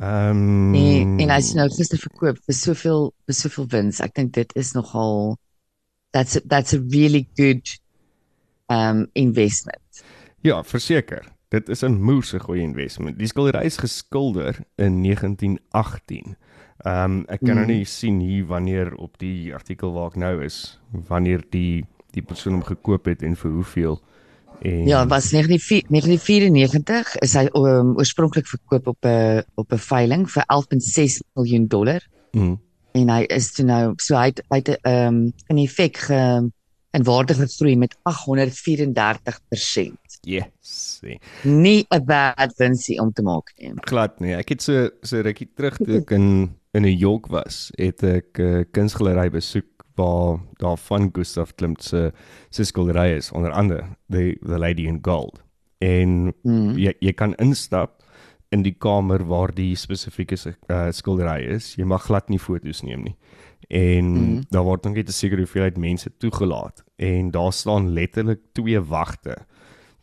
Ehm 0.00 0.30
um, 0.30 0.70
Nee, 0.72 1.00
en 1.22 1.28
hy's 1.30 1.52
nou 1.54 1.68
gister 1.68 1.98
verkoop 1.98 2.38
vir 2.46 2.54
soveel 2.54 3.12
vir 3.26 3.34
soveel 3.34 3.66
wins. 3.68 4.00
Ek 4.00 4.14
dink 4.14 4.32
dit 4.32 4.52
is 4.56 4.72
nogal 4.72 5.36
that's 6.12 6.36
a, 6.36 6.40
that's 6.48 6.72
a 6.74 6.78
really 6.90 7.28
good 7.36 7.78
um 8.68 9.06
investment. 9.12 10.02
Ja, 10.42 10.62
verseker. 10.64 11.28
Dit 11.52 11.68
is 11.68 11.82
'n 11.84 12.00
moerse 12.00 12.38
goeie 12.40 12.62
investment. 12.62 13.18
Die 13.18 13.26
skildery 13.28 13.64
is 13.64 13.76
geskilder 13.76 14.56
in 14.76 15.02
1918. 15.02 16.36
Ehm 16.82 17.04
um, 17.04 17.24
ek 17.28 17.40
kan 17.44 17.54
nou 17.54 17.66
Mm. 17.66 17.72
nie 17.76 17.84
sien 17.84 18.20
hier 18.20 18.46
wanneer 18.46 18.94
op 18.96 19.18
die 19.18 19.52
artikel 19.54 19.92
waar 19.92 20.06
ek 20.08 20.16
nou 20.16 20.42
is, 20.44 20.80
wanneer 21.08 21.44
die 21.50 21.84
die 22.12 22.22
persoon 22.22 22.52
hom 22.52 22.62
gekoop 22.64 23.04
het 23.04 23.22
en 23.22 23.36
vir 23.36 23.50
hoeveel. 23.50 24.00
En 24.62 24.86
Ja, 24.86 25.06
was 25.06 25.30
1994 25.30 25.88
1994 25.88 27.16
is 27.18 27.34
hy 27.34 27.48
um, 27.54 27.96
oorspronklik 27.96 28.46
verkoop 28.46 28.86
op 28.86 29.04
'n 29.04 29.42
op 29.54 29.72
'n 29.72 29.78
veiling 29.78 30.30
vir 30.30 30.44
11.6 30.46 31.20
miljoen 31.34 31.66
dollar 31.66 32.00
mm, 32.32 32.58
en 32.92 33.08
hy 33.08 33.22
is 33.28 33.52
toe 33.52 33.64
nou 33.64 33.92
so 33.96 34.16
hy 34.16 34.26
het 34.26 34.42
hy 34.50 34.56
het 34.56 34.78
um, 34.86 35.32
in 35.46 35.58
effek 35.58 35.96
ge 35.96 36.50
in 36.92 37.02
waarde 37.04 37.34
gegroei 37.34 37.76
met 37.76 37.96
834%. 38.04 38.10
yes. 40.22 40.98
nee. 41.02 41.18
Nie 41.42 41.84
'n 41.90 42.04
bad 42.04 42.52
winsie 42.56 43.00
om 43.00 43.12
te 43.12 43.22
maak 43.22 43.52
nie. 43.58 43.72
Glad 43.88 44.20
nie. 44.20 44.34
Ek 44.34 44.48
het 44.48 44.62
so 44.62 44.88
so 45.02 45.20
rukkie 45.20 45.48
terug 45.56 45.76
toe 45.76 46.00
ek 46.00 46.10
in 46.18 46.50
in 46.72 46.82
New 46.82 46.98
York 47.00 47.26
was, 47.28 47.70
het 47.76 48.02
ek 48.02 48.38
'n 48.38 48.42
uh, 48.42 48.64
kunsgalery 48.72 49.30
besoek 49.30 49.64
waar 49.96 50.38
daar 50.58 50.76
van 50.78 51.08
Gustav 51.12 51.50
Klimt 51.56 51.82
se 51.82 52.12
se 52.50 52.64
skilderye 52.64 53.16
is, 53.16 53.32
onder 53.32 53.50
andere 53.52 53.84
the 54.08 54.36
the 54.46 54.58
Lady 54.58 54.86
in 54.86 54.98
Gold. 55.02 55.42
En 55.80 56.34
Hmm. 56.42 56.78
jy 56.78 56.92
jy 57.00 57.12
kan 57.12 57.34
instap 57.34 57.90
in 58.50 58.62
die 58.62 58.74
kamer 58.78 59.24
waar 59.26 59.54
die 59.54 59.74
spesifieke 59.76 60.36
uh, 60.68 60.90
skildery 60.90 61.42
is. 61.54 61.74
Jy 61.76 61.84
mag 61.84 62.02
glad 62.04 62.28
nie 62.28 62.38
foto's 62.38 62.82
neem 62.82 63.02
nie. 63.02 63.16
En 63.68 64.04
Mhm. 64.12 64.40
daar 64.50 64.62
word 64.64 64.84
nog 64.84 64.94
net 64.94 65.08
'n 65.08 65.12
sekere 65.12 65.40
hoeveelheid 65.40 65.76
mense 65.76 66.10
toegelaat 66.18 66.82
en 66.96 67.30
daar 67.30 67.52
staan 67.52 67.92
letterlik 67.92 68.40
twee 68.52 68.80
wagte 68.80 69.36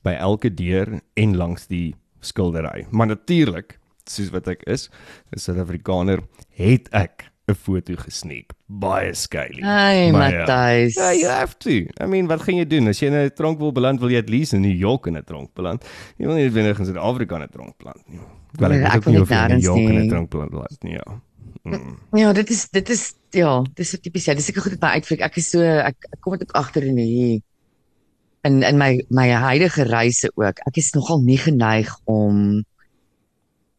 by 0.03 0.11
elke 0.11 0.53
deur 0.53 0.99
en 1.13 1.35
langs 1.37 1.67
die 1.67 1.95
skildery. 2.19 2.85
Maar 2.89 3.07
natuurlik, 3.07 3.79
soos 4.05 4.29
wat 4.29 4.47
ek 4.47 4.63
is, 4.63 4.89
'n 5.35 5.39
Suid-Afrikaner, 5.39 6.19
het 6.55 6.89
ek 6.91 7.29
'n 7.47 7.53
foto 7.55 7.93
gesneek. 7.97 8.51
Baie 8.67 9.13
skyly. 9.13 9.61
Hey 9.61 10.05
ja. 10.05 10.11
Matthys. 10.11 10.93
Ja, 10.95 11.11
you 11.13 11.25
have 11.27 11.57
to. 11.57 11.69
I 12.03 12.05
mean, 12.07 12.27
wat 12.27 12.41
gaan 12.41 12.55
jy 12.55 12.65
doen 12.67 12.87
as 12.87 12.99
jy 12.99 13.07
in 13.07 13.13
'n 13.13 13.31
tronk 13.35 13.57
wil 13.59 13.71
beland, 13.71 13.99
wil 13.99 14.09
jy 14.09 14.17
at 14.17 14.29
least 14.29 14.53
in 14.53 14.61
New 14.61 14.75
York 14.77 15.05
in 15.07 15.15
'n 15.17 15.23
tronk 15.23 15.53
beland. 15.53 15.83
Jy 16.17 16.25
wil 16.25 16.35
nie 16.35 16.49
wendig 16.51 16.79
in 16.79 16.85
Suid-Afrika 16.85 17.35
in 17.35 17.41
'n 17.41 17.49
tronk 17.49 17.77
beland 17.77 18.01
nie. 18.07 18.19
Wel, 18.51 18.71
ek 18.71 18.77
Nee, 18.77 18.85
ek 18.89 19.03
wil 19.03 19.13
nie 19.13 19.21
in 19.21 19.47
New 19.47 19.61
York 19.61 19.79
in 19.79 19.95
'n 20.01 20.09
tronk 20.09 20.29
beland 20.29 20.83
nie, 20.83 20.93
ja. 20.93 21.21
Mm. 21.63 21.97
Ja, 22.17 22.33
dit 22.33 22.49
is 22.49 22.67
dit 22.73 22.89
is 22.89 23.13
ja, 23.35 23.59
dis 23.77 23.93
so 23.93 24.01
tipies 24.01 24.25
ja, 24.25 24.33
dis 24.37 24.49
seker 24.49 24.65
goed 24.65 24.75
dit 24.77 24.81
my 24.81 24.95
uitvlieg. 24.97 25.21
Ek 25.25 25.37
is 25.41 25.51
so 25.53 25.61
ek, 25.61 26.09
ek 26.09 26.19
kom 26.23 26.37
dit 26.37 26.47
ook 26.47 26.57
agter 26.57 26.87
in 26.87 26.97
hier 26.97 27.39
in 28.47 28.63
in 28.63 28.79
my 28.79 28.91
my 29.09 29.29
huidige 29.29 29.85
reise 29.89 30.31
ook. 30.35 30.61
Ek 30.67 30.81
is 30.81 30.91
nogal 30.95 31.21
nie 31.25 31.39
geneig 31.39 31.91
om 32.09 32.61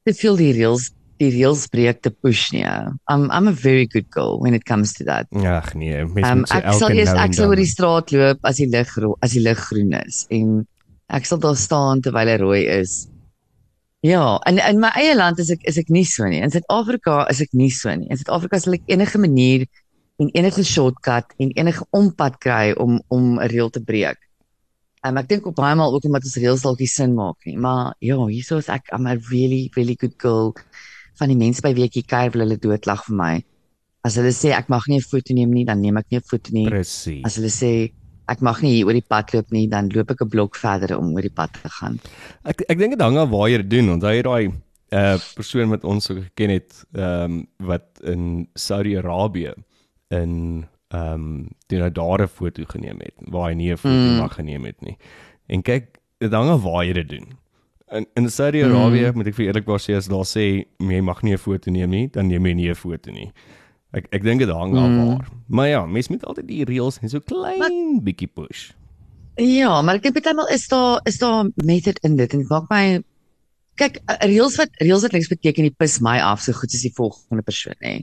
te 0.05 0.15
veel 0.17 0.41
die 0.41 0.53
reels 0.57 0.91
die 1.21 1.31
reels 1.35 1.67
breek 1.69 2.01
te 2.01 2.11
push 2.11 2.49
nie. 2.55 2.65
I'm 2.65 3.29
I'm 3.29 3.49
a 3.49 3.53
very 3.53 3.87
good 3.87 4.09
girl 4.11 4.41
when 4.41 4.55
it 4.57 4.65
comes 4.65 4.95
to 4.97 5.05
that. 5.05 5.29
Ag 5.37 5.75
nee, 5.75 6.05
mens 6.05 6.29
Um, 6.29 6.45
moet 6.45 6.49
so 6.49 6.57
ek 6.57 6.65
elke 6.65 6.81
sal 6.81 6.97
eers 6.97 7.13
nou 7.13 7.25
ek 7.25 7.37
sal 7.37 7.53
oor 7.53 7.61
die 7.61 7.71
straat 7.71 8.13
loop 8.15 8.51
as 8.51 8.61
die 8.61 8.69
lig 8.73 8.95
as 9.21 9.37
die 9.37 9.45
lig 9.45 9.65
groen 9.69 9.97
is 10.01 10.25
en 10.33 10.61
ek 11.11 11.27
sal 11.29 11.43
daar 11.43 11.59
staan 11.59 12.01
terwyl 12.05 12.31
hy 12.33 12.39
rooi 12.41 12.63
is. 12.81 13.03
Ja, 14.01 14.39
en 14.49 14.57
in 14.57 14.79
my 14.81 14.89
eie 14.97 15.13
land 15.17 15.39
is 15.43 15.51
ek 15.53 15.67
is 15.69 15.77
ek 15.77 15.91
nie 15.93 16.07
so 16.09 16.25
nie. 16.25 16.41
In 16.41 16.53
Suid-Afrika 16.53 17.27
is 17.29 17.43
ek 17.45 17.53
nie 17.53 17.69
so 17.75 17.93
nie. 17.93 18.09
In 18.09 18.17
Suid-Afrika 18.17 18.61
sal 18.63 18.79
ek 18.79 18.89
enige 18.89 19.21
manier 19.21 19.67
en 20.21 20.31
enige 20.33 20.65
shortcut 20.65 21.35
en 21.41 21.53
enige 21.53 21.85
ompad 21.97 22.39
kry 22.41 22.73
om 22.81 23.03
om 23.13 23.37
'n 23.37 23.49
reël 23.53 23.69
te 23.71 23.83
breek. 23.85 24.17
Um, 25.05 25.17
ek 25.17 25.29
dink 25.29 25.47
op 25.47 25.57
baie 25.57 25.77
maal 25.77 25.93
ook 25.93 26.05
omdat 26.05 26.25
ons 26.25 26.37
reëls 26.37 26.65
dalk 26.65 26.81
nie 26.81 26.89
sin 26.89 27.15
maak 27.15 27.37
nie, 27.47 27.57
maar 27.57 27.95
ja, 28.01 28.17
hierso 28.29 28.57
is 28.61 28.69
ek 28.69 28.89
I'm 28.93 29.07
a 29.07 29.17
really 29.31 29.71
really 29.77 29.97
good 30.01 30.17
girl 30.19 30.55
van 31.21 31.29
die 31.29 31.37
mense 31.37 31.61
by 31.61 31.73
wie 31.77 31.85
ek 31.85 31.95
hier 31.95 32.09
kuier 32.09 32.33
wil 32.33 32.45
hulle 32.45 32.57
doodlag 32.57 33.05
vir 33.05 33.17
my. 33.17 33.45
As 34.05 34.17
hulle 34.17 34.33
sê 34.33 34.53
ek 34.57 34.69
mag 34.69 34.89
nie 34.89 34.97
'n 34.97 35.05
foto 35.05 35.35
neem 35.35 35.53
nie, 35.53 35.65
dan 35.65 35.81
neem 35.81 35.97
ek 35.97 36.07
nie 36.11 36.19
'n 36.19 36.25
foto 36.25 36.53
nie. 36.53 36.69
Presies. 36.69 37.25
As 37.25 37.37
hulle 37.37 37.53
sê 37.53 37.93
ek 38.31 38.41
mag 38.47 38.63
nie 38.63 38.75
hier 38.77 38.87
oor 38.87 38.97
die 38.97 39.07
pad 39.09 39.33
loop 39.35 39.51
nie, 39.55 39.67
dan 39.69 39.91
loop 39.95 40.11
ek 40.15 40.23
'n 40.23 40.29
blok 40.29 40.57
verder 40.57 40.97
om 40.99 41.15
oor 41.15 41.27
die 41.27 41.35
pad 41.35 41.53
te 41.53 41.69
gaan. 41.69 41.99
Ek 42.45 42.63
ek 42.69 42.79
dink 42.79 42.97
dit 42.97 43.01
hang 43.01 43.19
af 43.19 43.31
waar 43.31 43.49
jy 43.49 43.57
dit 43.63 43.71
doen. 43.71 43.91
Onthou 43.99 44.13
jy 44.15 44.23
daai 44.23 44.53
uh 44.93 45.19
persoon 45.35 45.71
wat 45.71 45.85
ons 45.85 46.05
so 46.05 46.15
geken 46.15 46.51
het, 46.51 46.85
ehm 46.95 47.25
um, 47.25 47.47
wat 47.59 48.01
in 48.03 48.49
Saudi-Arabië 48.55 49.55
in 50.11 50.67
ehm 50.91 51.15
um, 51.15 51.49
toe 51.67 51.79
nou 51.79 51.91
daar 51.91 52.23
'n 52.23 52.29
foto 52.29 52.65
geneem 52.67 52.99
het 52.99 53.15
waar 53.31 53.51
hy 53.51 53.55
nie 53.55 53.73
'n 53.73 53.77
foto 53.77 53.95
Mm. 53.95 54.19
mag 54.19 54.35
geneem 54.35 54.65
het 54.65 54.81
nie. 54.83 54.97
En 55.47 55.63
kyk, 55.63 55.99
dit 56.19 56.33
hang 56.33 56.51
af 56.51 56.63
waar 56.63 56.85
jy 56.85 56.93
dit 56.93 57.09
doen. 57.09 57.27
In 57.91 58.07
in 58.15 58.31
Saudi-Arabië 58.31 59.11
mm. 59.11 59.17
moet 59.17 59.27
ek 59.27 59.35
vir 59.35 59.47
eerlikwaar 59.47 59.81
sê 59.81 59.97
as 59.97 60.09
daar 60.09 60.27
sê 60.27 60.67
jy 60.79 61.01
mag 61.03 61.23
nie 61.23 61.33
'n 61.33 61.39
foto 61.39 61.71
neem 61.71 61.91
nie, 61.91 62.09
dan 62.09 62.27
neem 62.27 62.47
jy 62.47 62.55
nie 62.55 62.71
'n 62.71 62.75
foto 62.75 63.11
nie. 63.11 63.33
Ek 63.93 64.07
ek 64.15 64.23
dink 64.23 64.39
dit 64.39 64.49
hang 64.49 64.77
af 64.79 64.89
Mm. 64.89 65.07
waar. 65.07 65.29
Maar 65.49 65.69
ja, 65.69 65.87
mens 65.87 66.09
moet 66.09 66.25
altyd 66.25 66.47
die 66.49 66.65
reëls 66.65 66.99
en 67.03 67.09
so 67.09 67.21
klein 67.21 68.01
bietjie 68.05 68.29
push. 68.29 68.71
Ja, 69.37 69.83
maar 69.83 69.95
ek 69.99 70.03
dink 70.03 70.23
baie 70.23 70.35
maal 70.35 70.49
is 70.49 70.69
daar 70.69 71.01
is 71.05 71.19
daar 71.19 71.49
method 71.65 71.99
in 72.05 72.17
dit 72.17 72.33
en 72.33 72.39
dit 72.39 72.49
maak 72.49 72.69
my 72.71 73.03
kyk 73.77 73.99
uh, 74.07 74.17
reels 74.29 74.57
wat 74.57 74.69
reels 74.79 75.03
wat 75.03 75.13
niks 75.13 75.29
beteken 75.29 75.63
nie 75.63 75.75
pis 75.79 76.01
my 76.01 76.19
af 76.21 76.41
so 76.43 76.53
goed 76.53 76.71
soos 76.71 76.83
die 76.83 76.93
volgende 76.95 77.43
persoon 77.43 77.75
nê. 77.83 78.03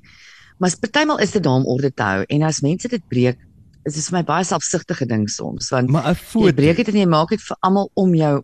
Maar 0.59 0.73
partymal 0.81 1.19
is 1.19 1.31
dit 1.31 1.43
daar 1.43 1.53
om 1.53 1.65
orde 1.65 1.91
te 1.93 2.03
hou 2.03 2.23
en 2.27 2.43
as 2.43 2.61
mense 2.61 2.87
dit 2.87 3.03
breek 3.07 3.37
is 3.85 3.93
dit 3.93 4.03
vir 4.03 4.17
my 4.17 4.23
baie 4.23 4.43
selfsugtige 4.43 5.05
ding 5.07 5.29
soms 5.29 5.69
want 5.69 5.89
Maar 5.89 6.09
'n 6.11 6.15
foto 6.15 6.51
breek 6.53 6.75
dit 6.77 6.87
en 6.87 6.95
jy 6.99 7.05
maak 7.05 7.29
dit 7.29 7.41
vir 7.41 7.57
almal 7.61 7.91
om 7.93 8.15
jou 8.15 8.43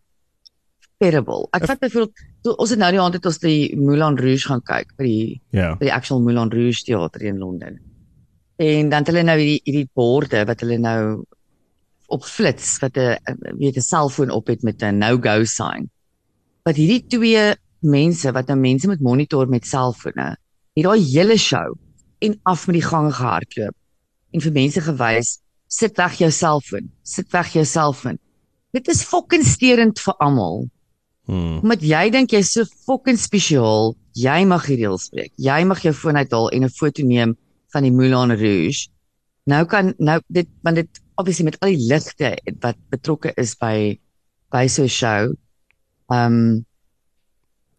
terrible. 0.99 1.47
Ek 1.51 1.65
vat 1.65 1.79
byvoorbeeld 1.79 2.13
toe 2.43 2.55
ons 2.59 2.73
het 2.73 2.79
nou 2.79 2.91
die 2.91 3.01
aand 3.01 3.17
het 3.17 3.25
ons 3.29 3.39
die 3.39 3.75
Moulin 3.79 4.17
Rouge 4.19 4.49
gaan 4.49 4.61
kyk 4.67 4.93
by 4.97 5.07
die 5.07 5.41
Ja. 5.55 5.75
by 5.79 5.87
die 5.87 5.93
actual 5.95 6.21
Moulin 6.21 6.51
Rouge 6.51 6.83
teater 6.83 7.21
in 7.23 7.39
Londen. 7.39 7.79
En 8.57 8.89
dan 8.89 8.99
het 9.03 9.07
hulle 9.07 9.23
nou 9.23 9.37
hierdie 9.39 9.61
hierdie 9.63 9.89
borde 9.95 10.45
wat 10.45 10.61
hulle 10.61 10.77
nou 10.77 11.23
op 12.13 12.25
flits 12.27 12.79
wat 12.81 12.97
'n 12.97 13.17
weet 13.57 13.77
'n 13.77 13.81
selfoon 13.81 14.29
op 14.29 14.47
het 14.47 14.63
met 14.63 14.83
'n 14.83 14.99
no-go 14.99 15.43
sign. 15.43 15.89
Wat 16.63 16.75
hierdie 16.75 17.07
twee 17.07 17.55
mense 17.79 18.31
wat 18.31 18.47
nou 18.47 18.59
mense 18.59 18.87
met 18.87 19.01
monitor 19.01 19.47
met 19.47 19.65
selfone, 19.65 20.37
het 20.75 20.83
daai 20.83 21.01
hele 21.01 21.37
show 21.37 21.75
en 22.19 22.39
af 22.43 22.67
met 22.67 22.79
die 22.79 22.87
gange 22.87 23.11
gehardloop 23.11 23.75
en 24.33 24.41
vir 24.41 24.51
mense 24.51 24.81
gewys, 24.81 25.39
sit 25.67 25.97
weg 25.97 26.17
jou 26.17 26.31
selfoon, 26.31 26.89
sit 27.03 27.31
weg 27.31 27.53
jou 27.53 27.65
selfoon. 27.65 28.17
Dit 28.73 28.87
is 28.87 29.03
fucking 29.03 29.43
steurend 29.45 29.99
vir 29.99 30.15
almal. 30.19 30.69
Hmm. 31.25 31.61
Omdat 31.63 31.83
jy 31.87 32.09
dink 32.11 32.33
jy's 32.35 32.51
so 32.51 32.65
fucking 32.85 33.19
spesiaal, 33.19 33.93
jy 34.19 34.43
mag 34.45 34.65
die 34.67 34.81
reëls 34.81 35.07
breek. 35.13 35.31
Jy 35.39 35.61
mag 35.69 35.83
jou 35.85 35.93
foon 35.95 36.19
uithaal 36.19 36.49
en 36.51 36.63
'n 36.63 36.69
foto 36.69 37.03
neem 37.03 37.37
van 37.73 37.83
die 37.83 37.91
Moulin 37.91 38.35
Rouge. 38.35 38.89
Nou 39.45 39.65
kan 39.65 39.93
nou 39.99 40.19
dit 40.27 40.47
want 40.63 40.75
dit 40.75 41.01
obviously 41.15 41.45
met 41.45 41.59
al 41.61 41.73
die 41.75 41.87
ligte 41.87 42.35
wat 42.61 42.77
betrokke 42.89 43.33
is 43.37 43.55
by 43.55 43.99
by 44.51 44.67
so 44.67 44.83
'n 44.83 44.89
show. 44.89 45.33
Um 46.09 46.65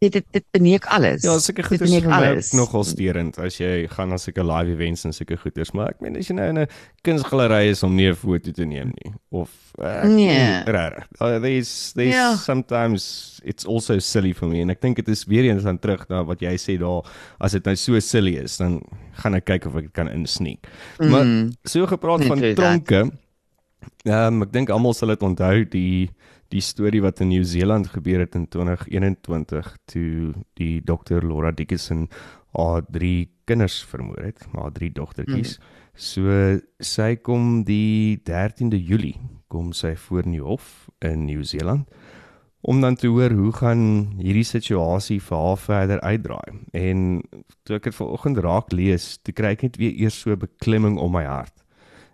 dit 0.01 0.13
dit, 0.13 0.25
dit 0.33 0.45
beneek 0.53 0.85
alles. 0.87 1.23
Ja, 1.23 1.39
sulke 1.39 1.63
Dit 1.63 1.67
goed 1.67 1.81
is 1.81 1.91
vir 1.95 2.09
my 2.09 2.17
alles. 2.17 2.53
ook 2.53 2.61
nogal 2.61 2.85
steurend 2.85 3.39
as 3.39 3.59
jy 3.59 3.87
gaan 3.89 4.09
na 4.09 4.17
sulke 4.17 4.43
live 4.45 4.71
events 4.73 5.05
en 5.05 5.13
sulke 5.13 5.37
goeders, 5.37 5.73
maar 5.73 5.89
ek 5.95 6.01
meen 6.01 6.17
as 6.17 6.29
jy 6.29 6.35
nou 6.35 6.49
in 6.49 6.59
'n 6.59 6.67
kunsgalery 7.03 7.69
is 7.71 7.83
om 7.83 7.95
nie 7.95 8.09
'n 8.11 8.15
foto 8.15 8.51
te 8.53 8.65
neem 8.65 8.93
nie 9.05 9.13
of 9.31 9.51
uh, 9.79 10.05
Nee. 10.05 10.63
raar. 10.65 11.07
Uh, 11.21 11.39
there's 11.41 11.93
there's 11.95 12.15
Ja. 12.15 12.35
sometimes 12.37 13.41
it's 13.45 13.67
also 13.67 13.99
silly 13.99 14.33
for 14.33 14.49
me 14.49 14.61
en 14.61 14.71
ek 14.71 14.81
dink 14.81 14.97
dit 14.97 15.09
is 15.09 15.25
weer 15.25 15.45
eens 15.45 15.63
dan 15.63 15.79
terug 15.79 16.09
na 16.09 16.23
wat 16.25 16.41
jy 16.41 16.55
sê 16.57 16.79
daar 16.79 17.03
as 17.41 17.53
dit 17.53 17.65
nou 17.65 17.77
so 17.77 17.99
silly 18.01 18.37
is, 18.37 18.57
dan 18.57 18.81
gaan 19.13 19.35
ek 19.35 19.45
kyk 19.45 19.67
of 19.67 19.77
ek 19.77 19.83
dit 19.83 19.93
kan 19.93 20.09
insneek. 20.09 20.67
Maar 20.99 21.25
Mm. 21.25 21.53
so 21.65 21.87
gepraat 21.87 22.19
Nee, 22.21 22.29
van 22.29 22.55
tronke. 22.55 23.11
Ehm 24.05 24.35
um, 24.35 24.43
ek 24.43 24.53
dink 24.53 24.71
almal 24.71 24.95
sal 24.95 25.09
dit 25.09 25.23
onthou 25.23 25.65
die 25.69 26.11
die 26.49 26.61
storie 26.61 27.03
wat 27.03 27.21
in 27.21 27.29
Nieu-Seeland 27.29 27.89
gebeur 27.95 28.21
het 28.21 28.35
in 28.35 28.49
2021 28.49 29.77
toe 29.91 30.35
die 30.55 30.81
dokter 30.85 31.25
Laura 31.27 31.51
Dickinson 31.51 32.09
haar 32.55 32.85
drie 32.87 33.31
kinders 33.45 33.83
vermoor 33.85 34.23
het, 34.23 34.45
haar 34.53 34.73
drie 34.73 34.93
dogtertjies. 34.93 35.59
Mm. 35.59 35.65
So 35.95 36.59
sy 36.81 37.15
kom 37.17 37.65
die 37.67 38.21
13de 38.27 38.79
Julie 38.79 39.17
kom 39.49 39.73
sy 39.77 39.95
voor 40.07 40.25
in 40.27 40.37
die 40.37 40.43
hof 40.43 40.89
in 41.05 41.27
Nieu-Seeland 41.29 41.91
om 42.65 42.81
dan 42.81 42.97
te 42.97 43.11
hoor 43.13 43.31
hoe 43.37 43.53
gaan 43.53 43.83
hierdie 44.17 44.47
situasie 44.49 45.19
vir 45.21 45.37
haar 45.37 45.59
verder 45.61 46.01
uitdraai. 46.01 46.63
En 46.73 47.21
toe 47.69 47.77
ek 47.77 47.91
dit 47.91 47.97
vanoggend 47.99 48.41
raak 48.41 48.73
lees, 48.73 49.19
toe 49.21 49.35
kry 49.37 49.51
ek 49.53 49.67
net 49.67 49.77
weer 49.77 49.93
eers 50.01 50.17
so 50.17 50.33
'n 50.33 50.41
beklemming 50.47 50.97
om 50.99 51.13
my 51.13 51.27
hart. 51.29 51.53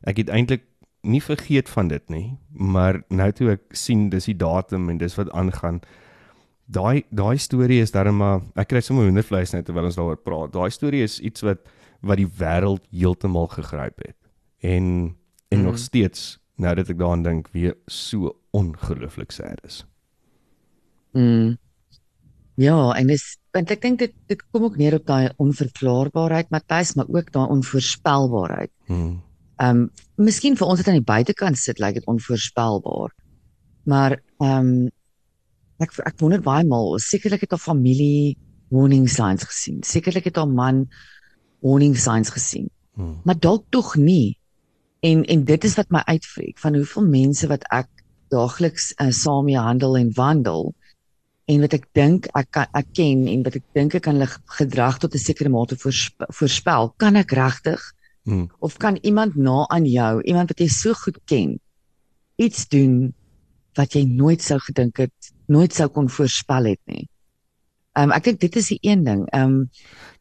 Ek 0.03 0.19
het 0.19 0.29
eintlik 0.29 0.67
nie 1.03 1.23
vergeet 1.23 1.69
van 1.69 1.89
dit 1.89 2.09
nie, 2.13 2.39
maar 2.51 3.03
nou 3.09 3.31
toe 3.33 3.55
ek 3.57 3.77
sien 3.77 4.09
dis 4.13 4.29
die 4.29 4.37
datum 4.37 4.89
en 4.93 4.99
dis 5.01 5.17
wat 5.17 5.31
aangaan. 5.37 5.81
Daai 6.71 7.03
daai 7.11 7.39
storie 7.39 7.81
is 7.83 7.95
darem 7.95 8.21
maar 8.21 8.43
ek 8.61 8.71
kry 8.71 8.83
sommer 8.85 9.09
hoendervleis 9.09 9.55
net 9.55 9.67
terwyl 9.67 9.89
ons 9.89 9.99
daaroor 9.99 10.21
praat. 10.21 10.53
Daai 10.55 10.71
storie 10.71 11.03
is 11.07 11.19
iets 11.21 11.47
wat 11.47 11.65
wat 12.01 12.21
die 12.21 12.29
wêreld 12.41 12.85
heeltemal 12.93 13.49
gegryp 13.53 14.05
het. 14.07 14.19
En 14.61 15.17
en 15.51 15.59
mm. 15.59 15.65
nog 15.67 15.79
steeds 15.79 16.39
nou 16.61 16.75
dat 16.77 16.93
ek 16.93 16.99
daaraan 17.01 17.25
dink 17.25 17.49
weer 17.57 17.75
so 17.87 18.37
ongelooflik 18.57 19.33
sad 19.33 19.65
is. 19.65 19.83
Mm. 21.17 21.57
Ja, 22.61 22.93
en 22.93 23.09
dis 23.09 23.25
want 23.57 23.71
ek 23.73 23.83
dink 23.83 23.99
dit 24.03 24.15
dit 24.31 24.43
kom 24.53 24.69
ook 24.69 24.77
neer 24.79 24.99
op 24.99 25.07
daai 25.09 25.33
onverklaarbaarheid 25.43 26.51
Matthys, 26.55 26.95
maar 26.95 27.09
ook 27.09 27.33
daai 27.33 27.49
onvoorspelbaarheid. 27.57 28.73
Hmm. 28.87 29.21
Ehm 29.61 29.85
um, 29.85 29.91
miskien 30.21 30.57
vir 30.57 30.69
ons 30.69 30.81
wat 30.81 30.89
aan 30.89 30.99
die 31.01 31.13
buitekant 31.13 31.59
sit, 31.59 31.81
lyk 31.81 31.99
dit 32.01 32.09
onvoorspelbaar. 32.09 33.13
Maar 33.85 34.17
ehm 34.41 34.71
um, 34.71 34.91
ek 35.81 35.97
ek 36.05 36.19
wonder 36.21 36.41
baie 36.45 36.65
maal, 36.69 36.99
sekerlik 37.01 37.45
het 37.45 37.57
haar 37.57 37.63
familie 37.63 38.37
warning 38.71 39.09
signs 39.09 39.45
gesien. 39.49 39.81
Sekerlik 39.85 40.29
het 40.31 40.37
haar 40.37 40.49
man 40.49 40.87
warning 41.65 41.97
signs 41.99 42.33
gesien. 42.33 42.69
Hmm. 42.97 43.21
Maar 43.25 43.39
dalk 43.39 43.65
tog 43.69 43.97
nie. 43.97 44.39
En 45.01 45.25
en 45.25 45.45
dit 45.45 45.65
is 45.65 45.77
wat 45.77 45.91
my 45.91 46.03
uitvreek 46.05 46.59
van 46.59 46.77
hoeveel 46.77 47.07
mense 47.09 47.49
wat 47.49 47.65
ek 47.73 47.89
daagliks 48.31 48.93
uh, 49.01 49.11
saam 49.11 49.49
mee 49.49 49.59
handel 49.59 49.97
en 49.97 50.13
wandel 50.15 50.75
en 51.51 51.65
wat 51.65 51.73
ek 51.75 51.87
dink 51.97 52.29
ek 52.39 52.51
kan 52.55 52.69
ek 52.79 52.93
ken 52.95 53.25
en 53.29 53.43
wat 53.47 53.57
ek 53.59 53.65
dink 53.75 53.97
ek 53.99 54.05
kan 54.07 54.21
hulle 54.21 54.29
gedrag 54.59 55.01
tot 55.03 55.15
'n 55.15 55.25
sekere 55.25 55.51
mate 55.51 55.77
voorsp 55.77 56.29
voorspel, 56.29 56.93
kan 56.97 57.17
ek 57.17 57.33
regtig 57.33 57.81
Hmm. 58.25 58.51
of 58.59 58.77
kan 58.77 58.99
iemand 59.03 59.35
na 59.35 59.65
aan 59.69 59.87
jou, 59.89 60.23
iemand 60.23 60.49
wat 60.49 60.59
jy 60.61 60.69
so 60.69 60.93
goed 60.93 61.19
ken, 61.25 61.61
iets 62.37 62.69
doen 62.69 63.15
wat 63.79 63.95
jy 63.97 64.05
nooit 64.05 64.43
sou 64.43 64.59
gedink 64.61 64.97
het, 64.97 65.33
nooit 65.47 65.73
sou 65.73 65.89
kon 65.89 66.09
voorspel 66.09 66.65
het 66.65 66.81
nie. 66.85 67.09
Ehm 67.97 68.11
um, 68.11 68.13
ek 68.15 68.25
dink 68.25 68.41
dit 68.41 68.57
is 68.57 68.69
die 68.69 68.79
een 68.83 69.05
ding. 69.05 69.25
Ehm 69.35 69.43
um, 69.43 69.71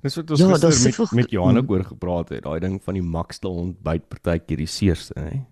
Dis 0.02 0.16
wat 0.16 0.32
ons 0.32 0.40
Ja, 0.40 0.48
gister 0.48 0.70
met 0.70 0.96
soveel 0.96 1.16
met 1.20 1.32
Johan 1.32 1.58
ook 1.58 1.68
mm. 1.68 1.72
oor 1.76 1.84
gepraat 1.84 2.30
het, 2.30 2.44
daai 2.44 2.60
ding 2.60 2.80
van 2.84 2.94
die 2.94 3.04
makstel 3.04 3.56
ontbyt 3.56 4.08
partykeer 4.10 4.58
die 4.58 4.68
seerste, 4.68 5.14
hè. 5.20 5.46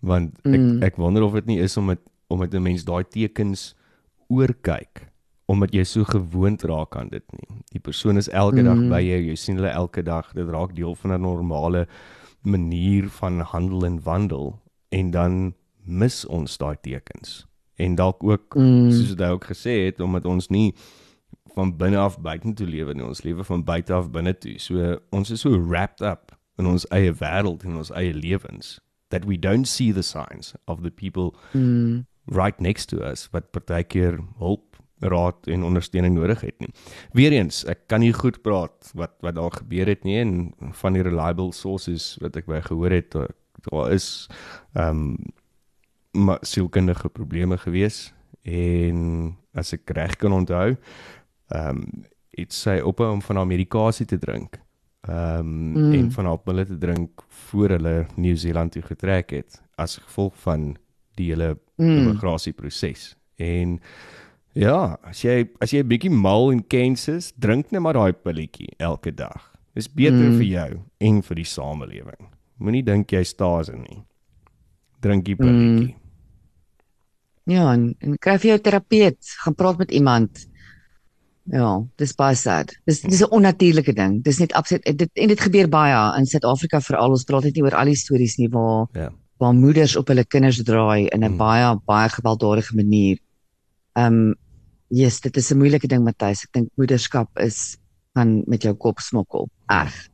Want 0.00 0.36
ek 0.44 0.60
Mm. 0.60 0.82
ek 0.82 0.96
wonder 0.96 1.22
of 1.22 1.32
dit 1.32 1.46
nie 1.46 1.58
is 1.60 1.76
om 1.76 1.88
dit 1.88 2.00
om 2.28 2.40
dit 2.40 2.54
'n 2.54 2.62
mens 2.62 2.84
daai 2.84 3.04
tekens 3.04 3.74
oorkyk 4.28 5.09
omdat 5.50 5.72
jy 5.74 5.82
so 5.88 6.04
gewoond 6.06 6.62
raak 6.68 6.94
aan 6.96 7.08
dit 7.10 7.24
nie. 7.34 7.48
Die 7.74 7.80
persoon 7.82 8.16
is 8.20 8.28
elke 8.28 8.62
dag 8.62 8.76
Mm. 8.78 8.88
by 8.92 9.00
jou, 9.02 9.20
jy 9.30 9.34
sien 9.36 9.56
hulle 9.58 9.72
elke 9.74 10.02
dag, 10.06 10.32
dit 10.34 10.46
raak 10.48 10.74
deel 10.76 10.94
van 10.94 11.12
'n 11.16 11.20
normale 11.20 11.86
manier 12.42 13.08
van 13.08 13.40
handel 13.40 13.84
en 13.84 14.00
wandel 14.02 14.60
en 14.88 15.10
dan 15.10 15.54
mis 15.84 16.24
ons 16.26 16.56
daai 16.58 16.76
tekens. 16.82 17.46
En 17.76 17.94
dalk 17.94 18.22
ook 18.22 18.54
Mm. 18.54 18.90
soos 18.92 19.14
jy 19.16 19.30
ook 19.30 19.44
gesê 19.44 19.84
het 19.86 20.00
omdat 20.00 20.24
ons 20.24 20.48
nie 20.48 20.74
van 21.54 21.76
binne 21.76 21.96
af 21.98 22.20
buitentoe 22.20 22.66
lewe 22.66 22.94
nie, 22.94 23.04
ons 23.04 23.22
lewe 23.22 23.44
van 23.44 23.64
buite 23.64 23.92
af 23.92 24.10
binne 24.10 24.38
toe. 24.38 24.58
So 24.58 24.98
ons 25.10 25.30
is 25.30 25.40
so 25.40 25.50
wrapped 25.66 26.00
up 26.00 26.32
in 26.58 26.66
ons 26.66 26.86
eie 26.90 27.12
wêreld 27.12 27.64
en 27.64 27.76
ons 27.76 27.90
eie 27.90 28.12
lewens 28.14 28.78
that 29.08 29.24
we 29.24 29.36
don't 29.38 29.66
see 29.68 29.92
the 29.92 30.02
signs 30.02 30.54
of 30.66 30.82
the 30.82 30.90
people 30.90 31.34
mm, 31.54 32.04
right 32.26 32.60
next 32.60 32.86
to 32.88 32.98
us 33.02 33.28
wat 33.32 33.50
partykeer 33.50 34.18
hulp, 34.38 34.69
raad 35.00 35.46
en 35.48 35.62
ondersteuning 35.64 36.14
nodig 36.14 36.40
het 36.40 36.58
nie. 36.60 36.68
Weereens, 37.12 37.64
ek 37.64 37.86
kan 37.88 38.00
nie 38.00 38.12
goed 38.12 38.42
praat 38.42 38.90
wat 38.94 39.12
wat 39.20 39.34
daar 39.34 39.50
gebeur 39.52 39.86
het 39.86 40.04
nie 40.04 40.18
en 40.20 40.52
van 40.72 40.92
die 40.92 41.02
reliable 41.02 41.52
sources 41.52 42.16
wat 42.20 42.36
ek 42.36 42.46
by 42.46 42.60
gehoor 42.60 42.90
het, 42.90 43.10
daar- 43.12 43.92
is 43.92 44.28
ehm 44.74 44.88
um, 44.90 45.16
maar 46.12 46.38
sielkundige 46.42 47.08
probleme 47.08 47.56
gewees 47.58 48.12
en 48.42 49.36
as 49.54 49.72
ek 49.72 49.90
reg 49.94 50.16
kan 50.16 50.32
onthou, 50.32 50.76
ehm 51.50 51.68
um, 51.76 51.84
het 52.30 52.52
sy 52.54 52.78
ophou 52.86 53.10
om 53.12 53.22
van 53.22 53.36
haar 53.36 53.46
medikasie 53.46 54.06
te 54.06 54.18
drink. 54.18 54.58
Ehm 55.08 55.38
um, 55.38 55.72
Mm. 55.74 55.92
en 55.92 56.10
van 56.12 56.24
haar 56.26 56.38
pille 56.38 56.64
te 56.66 56.78
drink 56.78 57.22
voor 57.28 57.68
hulle 57.68 58.06
Nieu-Seeland 58.16 58.72
toe 58.72 58.82
getrek 58.82 59.30
het 59.30 59.62
as 59.76 59.96
gevolg 59.96 60.34
van 60.36 60.76
die 61.14 61.30
hele 61.30 61.58
mm, 61.76 61.96
immigrasieproses. 61.98 63.16
En 63.36 63.80
ja, 64.54 64.96
as 65.04 65.22
jy 65.24 65.48
as 65.60 65.70
jy 65.72 65.80
'n 65.82 65.88
bietjie 65.88 66.10
mal 66.10 66.50
en 66.52 66.62
kens 66.62 67.08
is, 67.08 67.32
drink 67.38 67.70
net 67.72 67.80
maar 67.82 67.94
daai 67.94 68.12
pilletjie 68.12 68.68
elke 68.78 69.12
dag. 69.14 69.50
Dis 69.74 69.88
beter 69.88 70.30
Mm. 70.30 70.36
vir 70.38 70.46
jou 70.46 70.80
en 71.00 71.22
vir 71.22 71.34
die 71.36 71.44
samelewing. 71.44 72.28
Moenie 72.58 72.82
dink 72.84 73.08
jy 73.12 73.22
staas 73.24 73.68
in 73.68 73.82
nie. 73.82 74.02
Drink 75.00 75.24
die 75.24 75.36
pilletjie. 75.36 75.96
ja, 77.46 77.72
en, 77.72 77.94
en 78.00 78.16
kry 78.18 78.36
vir 78.38 78.50
jou 78.50 78.58
terapeut, 78.58 79.18
gaan 79.44 79.54
praat 79.54 79.78
met 79.78 79.90
iemand. 79.90 80.46
Ja, 81.50 81.80
dis 81.98 82.12
baie 82.14 82.34
sad. 82.36 82.76
Dis 82.86 83.00
dis 83.00 83.22
'n 83.22 83.30
onnatuurlike 83.32 83.92
ding. 83.94 84.22
Dis 84.22 84.38
net 84.38 84.52
absoluut 84.52 84.84
dit 84.84 85.10
en 85.14 85.28
dit 85.28 85.40
gebeur 85.40 85.68
baie 85.68 86.18
in 86.18 86.26
Suid-Afrika 86.26 86.80
veral. 86.80 87.10
Ons 87.10 87.24
praat 87.24 87.44
net 87.44 87.54
nie 87.56 87.62
oor 87.64 87.74
al 87.74 87.86
die 87.86 87.94
stories 87.96 88.36
nie 88.38 88.48
waar 88.48 88.86
Ja. 88.94 89.10
waar 89.40 89.54
moeders 89.54 89.96
op 89.96 90.06
hulle 90.08 90.24
kinders 90.24 90.62
draai 90.62 91.08
in 91.08 91.24
'n 91.24 91.32
Mm. 91.32 91.36
baie 91.38 91.76
baie 91.86 92.08
gewelddadige 92.08 92.74
manier. 92.76 93.18
Ehm 93.98 94.14
um, 94.14 94.34
yes, 94.88 95.20
dit 95.20 95.36
is 95.36 95.50
'n 95.50 95.58
moeilike 95.58 95.86
ding 95.86 96.04
Matthys. 96.04 96.44
Ek 96.44 96.52
dink 96.52 96.70
moederskap 96.76 97.38
is 97.38 97.78
kan 98.12 98.42
met 98.46 98.62
jou 98.62 98.74
kop 98.74 98.98
smokkel. 98.98 99.48
Erg. 99.66 100.08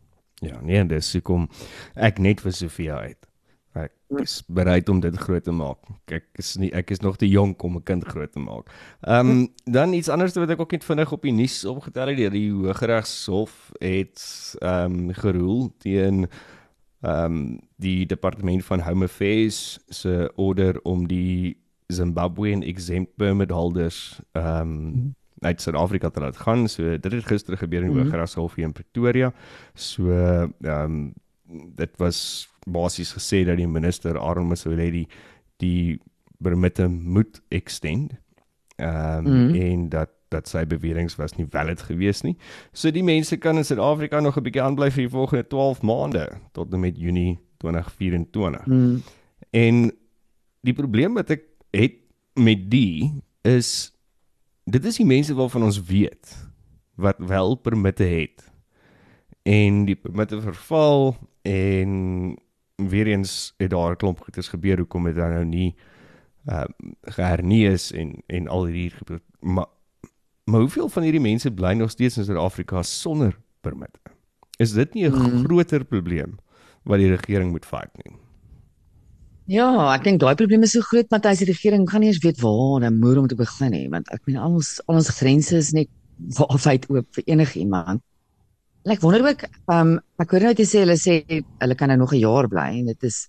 Ja, 0.44 0.60
nee, 0.60 0.84
dis 0.86 1.12
hoekom 1.12 1.48
ek 1.94 2.18
net 2.18 2.40
vir 2.44 2.52
Sofia 2.52 2.98
uit. 3.08 3.22
Ek 3.76 3.92
is 4.22 4.38
bereid 4.48 4.88
om 4.88 5.00
dit 5.00 5.16
groot 5.20 5.44
te 5.44 5.52
maak. 5.52 5.78
Ek 6.12 6.28
is 6.40 6.54
nie 6.60 6.70
ek 6.76 6.90
is 6.94 7.02
nog 7.04 7.18
te 7.20 7.28
jonk 7.28 7.62
om 7.62 7.76
'n 7.76 7.82
kind 7.82 8.04
groot 8.04 8.32
te 8.32 8.40
maak. 8.40 8.72
Ehm 9.02 9.30
um, 9.30 9.48
dan 9.64 9.92
iets 9.92 10.08
anders 10.08 10.34
wat 10.34 10.50
ek 10.50 10.60
ook 10.60 10.72
net 10.72 10.84
vinnig 10.84 11.12
op 11.12 11.22
die 11.22 11.32
nuus 11.32 11.64
opgetel 11.64 12.08
het, 12.08 12.32
die 12.32 12.50
Hooggeregshof 12.52 13.72
het 13.78 14.20
ehm 14.60 15.10
um, 15.10 15.12
geroel 15.12 15.72
teen 15.78 16.26
ehm 17.02 17.24
um, 17.24 17.60
die 17.76 18.06
departement 18.06 18.64
van 18.64 18.80
Home 18.80 19.04
Affairs 19.04 19.78
se 19.88 20.32
order 20.36 20.80
om 20.82 21.06
die 21.06 21.65
Zimbabwean 21.86 22.62
exempt 22.62 23.16
permit 23.16 23.50
holders 23.50 24.20
ehm 24.32 24.60
um, 24.60 25.14
uit 25.38 25.60
Suid-Afrika 25.60 26.08
te 26.10 26.20
laat 26.20 26.36
gaan. 26.36 26.68
So 26.68 26.82
dit 26.98 27.12
het 27.12 27.26
gister 27.26 27.56
gebeur 27.58 27.80
in 27.82 27.86
die 27.86 27.94
Mhm. 27.94 28.02
Hooggeregshof 28.04 28.54
hier 28.54 28.64
in 28.64 28.72
Pretoria. 28.72 29.32
So 29.74 30.10
ehm 30.10 30.50
um, 30.62 31.12
dit 31.74 31.90
was 31.96 32.48
basies 32.70 33.12
gesê 33.12 33.44
dat 33.46 33.56
die 33.56 33.68
minister 33.68 34.18
Aaron 34.18 34.46
Motsoaledi 34.46 35.06
die 35.56 36.00
permitte 36.38 36.88
moet 36.88 37.42
extend. 37.48 38.12
Ehm 38.76 39.26
um, 39.26 39.46
Mhm. 39.48 39.54
en 39.54 39.88
dat 39.88 40.08
dat 40.28 40.48
sy 40.48 40.66
beweringe 40.66 41.14
was 41.16 41.36
nie 41.36 41.46
valid 41.50 41.82
gewees 41.82 42.22
nie. 42.22 42.36
So 42.72 42.90
die 42.90 43.04
mense 43.04 43.36
kan 43.36 43.56
in 43.56 43.64
Suid-Afrika 43.64 44.20
nog 44.20 44.36
'n 44.36 44.42
bietjie 44.42 44.62
aanbly 44.62 44.90
vir 44.90 45.02
die 45.02 45.08
volgende 45.12 45.46
12 45.46 45.82
maande 45.82 46.28
tot 46.52 46.72
en 46.72 46.80
met 46.80 46.98
Junie 46.98 47.38
2024. 47.58 48.66
Mm. 48.66 49.02
En 49.50 49.92
die 50.60 50.72
probleem 50.74 51.14
wat 51.14 51.30
ek 51.30 51.42
het 51.76 51.94
met 52.34 52.70
die 52.70 53.22
is 53.46 53.92
dit 54.64 54.84
is 54.84 54.96
die 54.96 55.06
mense 55.06 55.34
waarvan 55.34 55.62
ons 55.62 55.82
weet 55.86 56.32
wat 56.96 57.18
wel 57.18 57.54
permitte 57.54 58.02
het. 58.02 58.52
En 59.42 59.84
die 59.84 59.96
permitte 59.96 60.40
verval 60.40 61.16
en 61.42 61.90
weer 62.76 63.06
eens 63.06 63.54
het 63.56 63.70
daar 63.70 63.92
'n 63.92 63.96
klomp 63.96 64.20
goeders 64.20 64.48
gebeur 64.48 64.78
hoekom 64.78 65.04
dit 65.04 65.14
dan 65.14 65.30
nou 65.30 65.44
nie 65.44 65.74
uh 66.46 66.64
gehernie 67.02 67.68
is 67.68 67.92
en 67.92 68.22
en 68.26 68.48
al 68.48 68.66
hierdie 68.66 68.90
gebeur 68.90 69.20
maar 69.40 69.66
maar 70.44 70.60
hoeveel 70.60 70.88
van 70.88 71.02
hierdie 71.02 71.20
mense 71.20 71.50
bly 71.52 71.72
nog 71.72 71.90
steeds 71.90 72.16
in 72.16 72.24
Suid-Afrika 72.24 72.82
sonder 72.82 73.38
permitte? 73.60 73.98
Is 74.58 74.72
dit 74.72 74.94
nie 74.94 75.08
'n 75.08 75.12
Mm. 75.12 75.44
groter 75.44 75.84
probleem 75.84 76.38
wat 76.82 76.98
die 76.98 77.10
regering 77.16 77.50
moet 77.50 77.66
fight 77.66 77.90
nie? 78.04 78.16
Ja, 79.46 79.66
ek 79.94 80.02
dink 80.02 80.18
daai 80.18 80.34
probleem 80.34 80.64
is 80.66 80.72
so 80.74 80.82
groot 80.82 81.06
want 81.14 81.26
as 81.30 81.38
die 81.38 81.46
regering 81.46 81.84
gaan 81.86 82.02
nie 82.02 82.08
eens 82.10 82.18
weet 82.24 82.40
waar 82.42 82.82
om 82.88 82.96
moer 82.98 83.20
om 83.20 83.28
te 83.30 83.38
begin 83.38 83.70
nie, 83.70 83.84
want 83.92 84.08
ek 84.10 84.24
meen 84.26 84.40
al 84.42 84.56
ons 84.58 84.72
al 84.90 84.98
ons 84.98 85.10
grense 85.20 85.54
is 85.54 85.70
net 85.76 85.90
wyd 86.64 86.88
oop 86.90 87.06
vir 87.14 87.24
enigiemand. 87.30 88.02
En 88.82 88.94
ek 88.94 89.04
wonder 89.04 89.22
ook, 89.22 89.44
ehm 89.46 89.92
um, 89.92 89.92
ek 90.18 90.34
hoor 90.34 90.48
nou 90.48 90.52
jy 90.58 90.66
sê 90.66 90.82
hulle 90.82 90.98
sê 90.98 91.16
hulle 91.62 91.76
kan 91.78 91.94
nou 91.94 91.98
nog 92.02 92.14
'n 92.14 92.24
jaar 92.24 92.48
bly 92.50 92.66
en 92.80 92.90
dit 92.90 93.06
is 93.06 93.28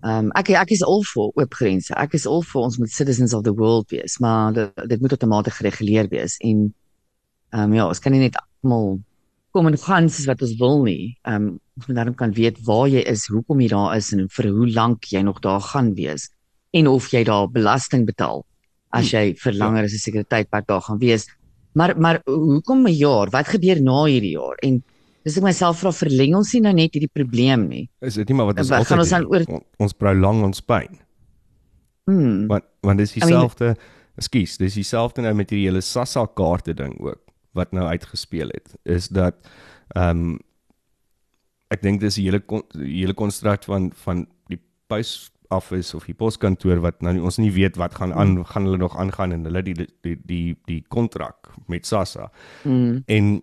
ehm 0.00 0.30
um, 0.30 0.32
ek 0.40 0.54
ek 0.64 0.72
is 0.72 0.82
al 0.82 1.04
vir 1.12 1.28
oop 1.28 1.54
grense. 1.60 1.92
Ek 1.92 2.14
is 2.14 2.26
al 2.26 2.40
vir 2.40 2.62
ons 2.62 2.78
moet 2.78 2.90
citizens 2.90 3.34
of 3.34 3.44
the 3.44 3.52
world 3.52 3.90
wees, 3.92 4.16
maar 4.20 4.52
dit, 4.52 4.72
dit 4.88 5.00
moet 5.00 5.12
outomaties 5.12 5.60
gereguleer 5.60 6.08
wees 6.08 6.40
en 6.40 6.72
ehm 7.52 7.68
um, 7.68 7.74
ja, 7.74 7.84
ons 7.86 8.00
kan 8.00 8.12
nie 8.12 8.24
net 8.24 8.40
almal 8.40 8.96
kom 9.54 9.68
en 9.70 9.76
gaan 9.78 10.08
soos 10.10 10.26
wat 10.26 10.42
ons 10.42 10.56
wil 10.60 10.82
nie. 10.84 11.14
Ehm 11.24 11.34
um, 11.48 11.60
ons 11.78 11.86
moet 11.88 11.96
daarom 11.96 12.14
kan 12.14 12.32
weet 12.34 12.58
waar 12.66 12.88
jy 12.90 13.00
is, 13.10 13.24
hoekom 13.30 13.60
jy 13.62 13.68
daar 13.72 13.96
is 13.96 14.12
en 14.14 14.28
vir 14.30 14.46
hoe 14.54 14.66
lank 14.74 15.04
jy 15.10 15.22
nog 15.26 15.40
daar 15.42 15.60
gaan 15.60 15.92
wees 15.94 16.28
en 16.74 16.86
of 16.90 17.08
jy 17.10 17.24
daar 17.26 17.48
belasting 17.50 18.04
betaal 18.06 18.44
as 18.94 19.10
jy 19.10 19.34
vir 19.34 19.52
langer 19.58 19.84
as 19.84 19.92
'n 19.94 19.98
sekere 19.98 20.24
tydperk 20.24 20.66
daar 20.66 20.80
gaan 20.82 20.98
wees. 20.98 21.26
Maar 21.74 21.94
maar 21.98 22.20
hoekom 22.26 22.86
'n 22.86 22.92
jaar? 22.94 23.30
Wat 23.30 23.46
gebeur 23.48 23.80
na 23.82 24.04
hierdie 24.06 24.34
jaar? 24.38 24.54
En 24.62 24.82
dis 25.24 25.36
ek 25.36 25.42
myself 25.42 25.78
vra 25.80 25.90
verleng 25.92 26.34
ons 26.36 26.52
nie 26.54 26.60
nou 26.60 26.72
net 26.72 26.92
hierdie 26.94 27.10
probleem 27.12 27.68
nie. 27.68 27.88
Is 28.02 28.14
dit 28.14 28.28
nie 28.28 28.36
maar 28.36 28.46
wat 28.46 28.58
ons 28.58 28.70
altyd 28.70 28.86
gaan 28.86 28.98
ons 28.98 29.10
dan 29.10 29.26
oor- 29.26 29.44
On- 29.48 29.64
ons 29.78 29.92
brou 29.92 30.14
lang 30.14 30.42
ons 30.44 30.60
pyn. 30.60 30.98
Hmm. 32.06 32.46
Want 32.46 32.64
want 32.82 32.98
dis 32.98 33.16
I 33.16 33.20
mean- 33.20 33.28
dieselfde, 33.30 33.76
ekskuus, 34.18 34.56
dis 34.58 34.74
dieselfde 34.74 35.22
nou 35.22 35.34
met 35.34 35.50
hierdie 35.50 35.66
hele 35.70 35.80
SASSA 35.80 36.26
kaarte 36.34 36.74
ding 36.74 37.00
ook 37.00 37.20
wat 37.54 37.72
nou 37.72 37.86
uitgespeel 37.86 38.50
het. 38.54 38.74
Is 38.82 39.08
dat 39.08 39.34
ehm 39.94 40.10
um, 40.34 40.38
ek 41.72 41.82
dink 41.82 42.00
dis 42.00 42.18
die 42.20 42.26
hele 42.28 42.40
kon- 42.40 42.66
die 42.74 43.00
hele 43.00 43.14
konstruk 43.16 43.64
van 43.66 43.90
van 44.04 44.26
die 44.52 44.60
post 44.86 45.32
office 45.54 45.96
of 45.96 46.06
die 46.08 46.14
poskantoor 46.14 46.80
wat 46.84 47.02
nou 47.02 47.12
nie, 47.16 47.22
ons 47.22 47.38
nie 47.38 47.52
weet 47.52 47.76
wat 47.80 47.94
gaan 47.98 48.12
aan 48.14 48.36
gaan 48.46 48.64
hulle 48.68 48.80
nog 48.80 48.96
aangaan 48.98 49.32
en 49.32 49.44
hulle 49.48 49.62
die 49.62 49.74
die 50.02 50.16
die 50.26 50.56
die 50.68 50.82
kontrak 50.88 51.50
met 51.66 51.86
SASSA. 51.86 52.30
Hmm. 52.62 53.02
En 53.06 53.42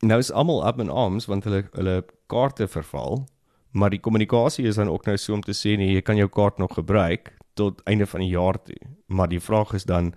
nou 0.00 0.18
is 0.18 0.30
almal 0.32 0.66
up 0.66 0.78
in 0.80 0.90
arms 0.90 1.26
want 1.26 1.44
hulle 1.48 1.64
hulle 1.72 2.04
kaarte 2.26 2.68
verval, 2.68 3.26
maar 3.72 3.90
die 3.90 4.00
kommunikasie 4.00 4.66
is 4.66 4.76
dan 4.76 4.88
ook 4.88 5.06
nou 5.06 5.16
so 5.16 5.34
om 5.34 5.42
te 5.42 5.56
sê 5.56 5.76
nee, 5.76 5.94
jy 5.94 6.02
kan 6.02 6.16
jou 6.16 6.28
kaart 6.28 6.58
nog 6.58 6.74
gebruik 6.74 7.32
tot 7.54 7.82
einde 7.90 8.06
van 8.06 8.20
die 8.20 8.30
jaar 8.30 8.62
toe. 8.62 8.78
Maar 9.06 9.28
die 9.28 9.40
vraag 9.40 9.72
is 9.74 9.84
dan 9.84 10.12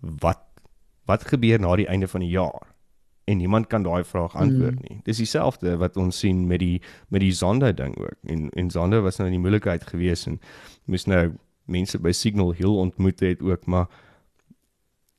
wat 0.00 0.40
wat 1.04 1.24
gebeur 1.28 1.60
na 1.60 1.74
die 1.76 1.88
einde 1.88 2.08
van 2.08 2.20
die 2.20 2.32
jaar? 2.32 2.73
En 3.24 3.36
niemand 3.36 3.66
kan 3.66 3.82
daai 3.82 4.04
vraag 4.04 4.36
antwoord 4.36 4.82
nie. 4.88 4.98
Dis 5.04 5.16
dieselfde 5.16 5.76
wat 5.80 5.96
ons 5.96 6.18
sien 6.18 6.46
met 6.46 6.60
die 6.60 6.82
met 7.08 7.20
die 7.20 7.32
Zonde 7.32 7.74
ding 7.74 7.96
ook. 7.98 8.18
En 8.24 8.50
en 8.50 8.70
Zonde 8.70 9.00
was 9.00 9.16
nou 9.16 9.28
in 9.30 9.36
die 9.36 9.40
moeilikheid 9.40 9.86
gewees 9.86 10.26
en 10.26 10.40
moes 10.84 11.06
nou 11.06 11.32
mense 11.64 11.98
by 11.98 12.12
Signal 12.12 12.52
Hill 12.52 12.76
ontmoet 12.84 13.20
het 13.20 13.40
ook, 13.42 13.66
maar 13.66 13.86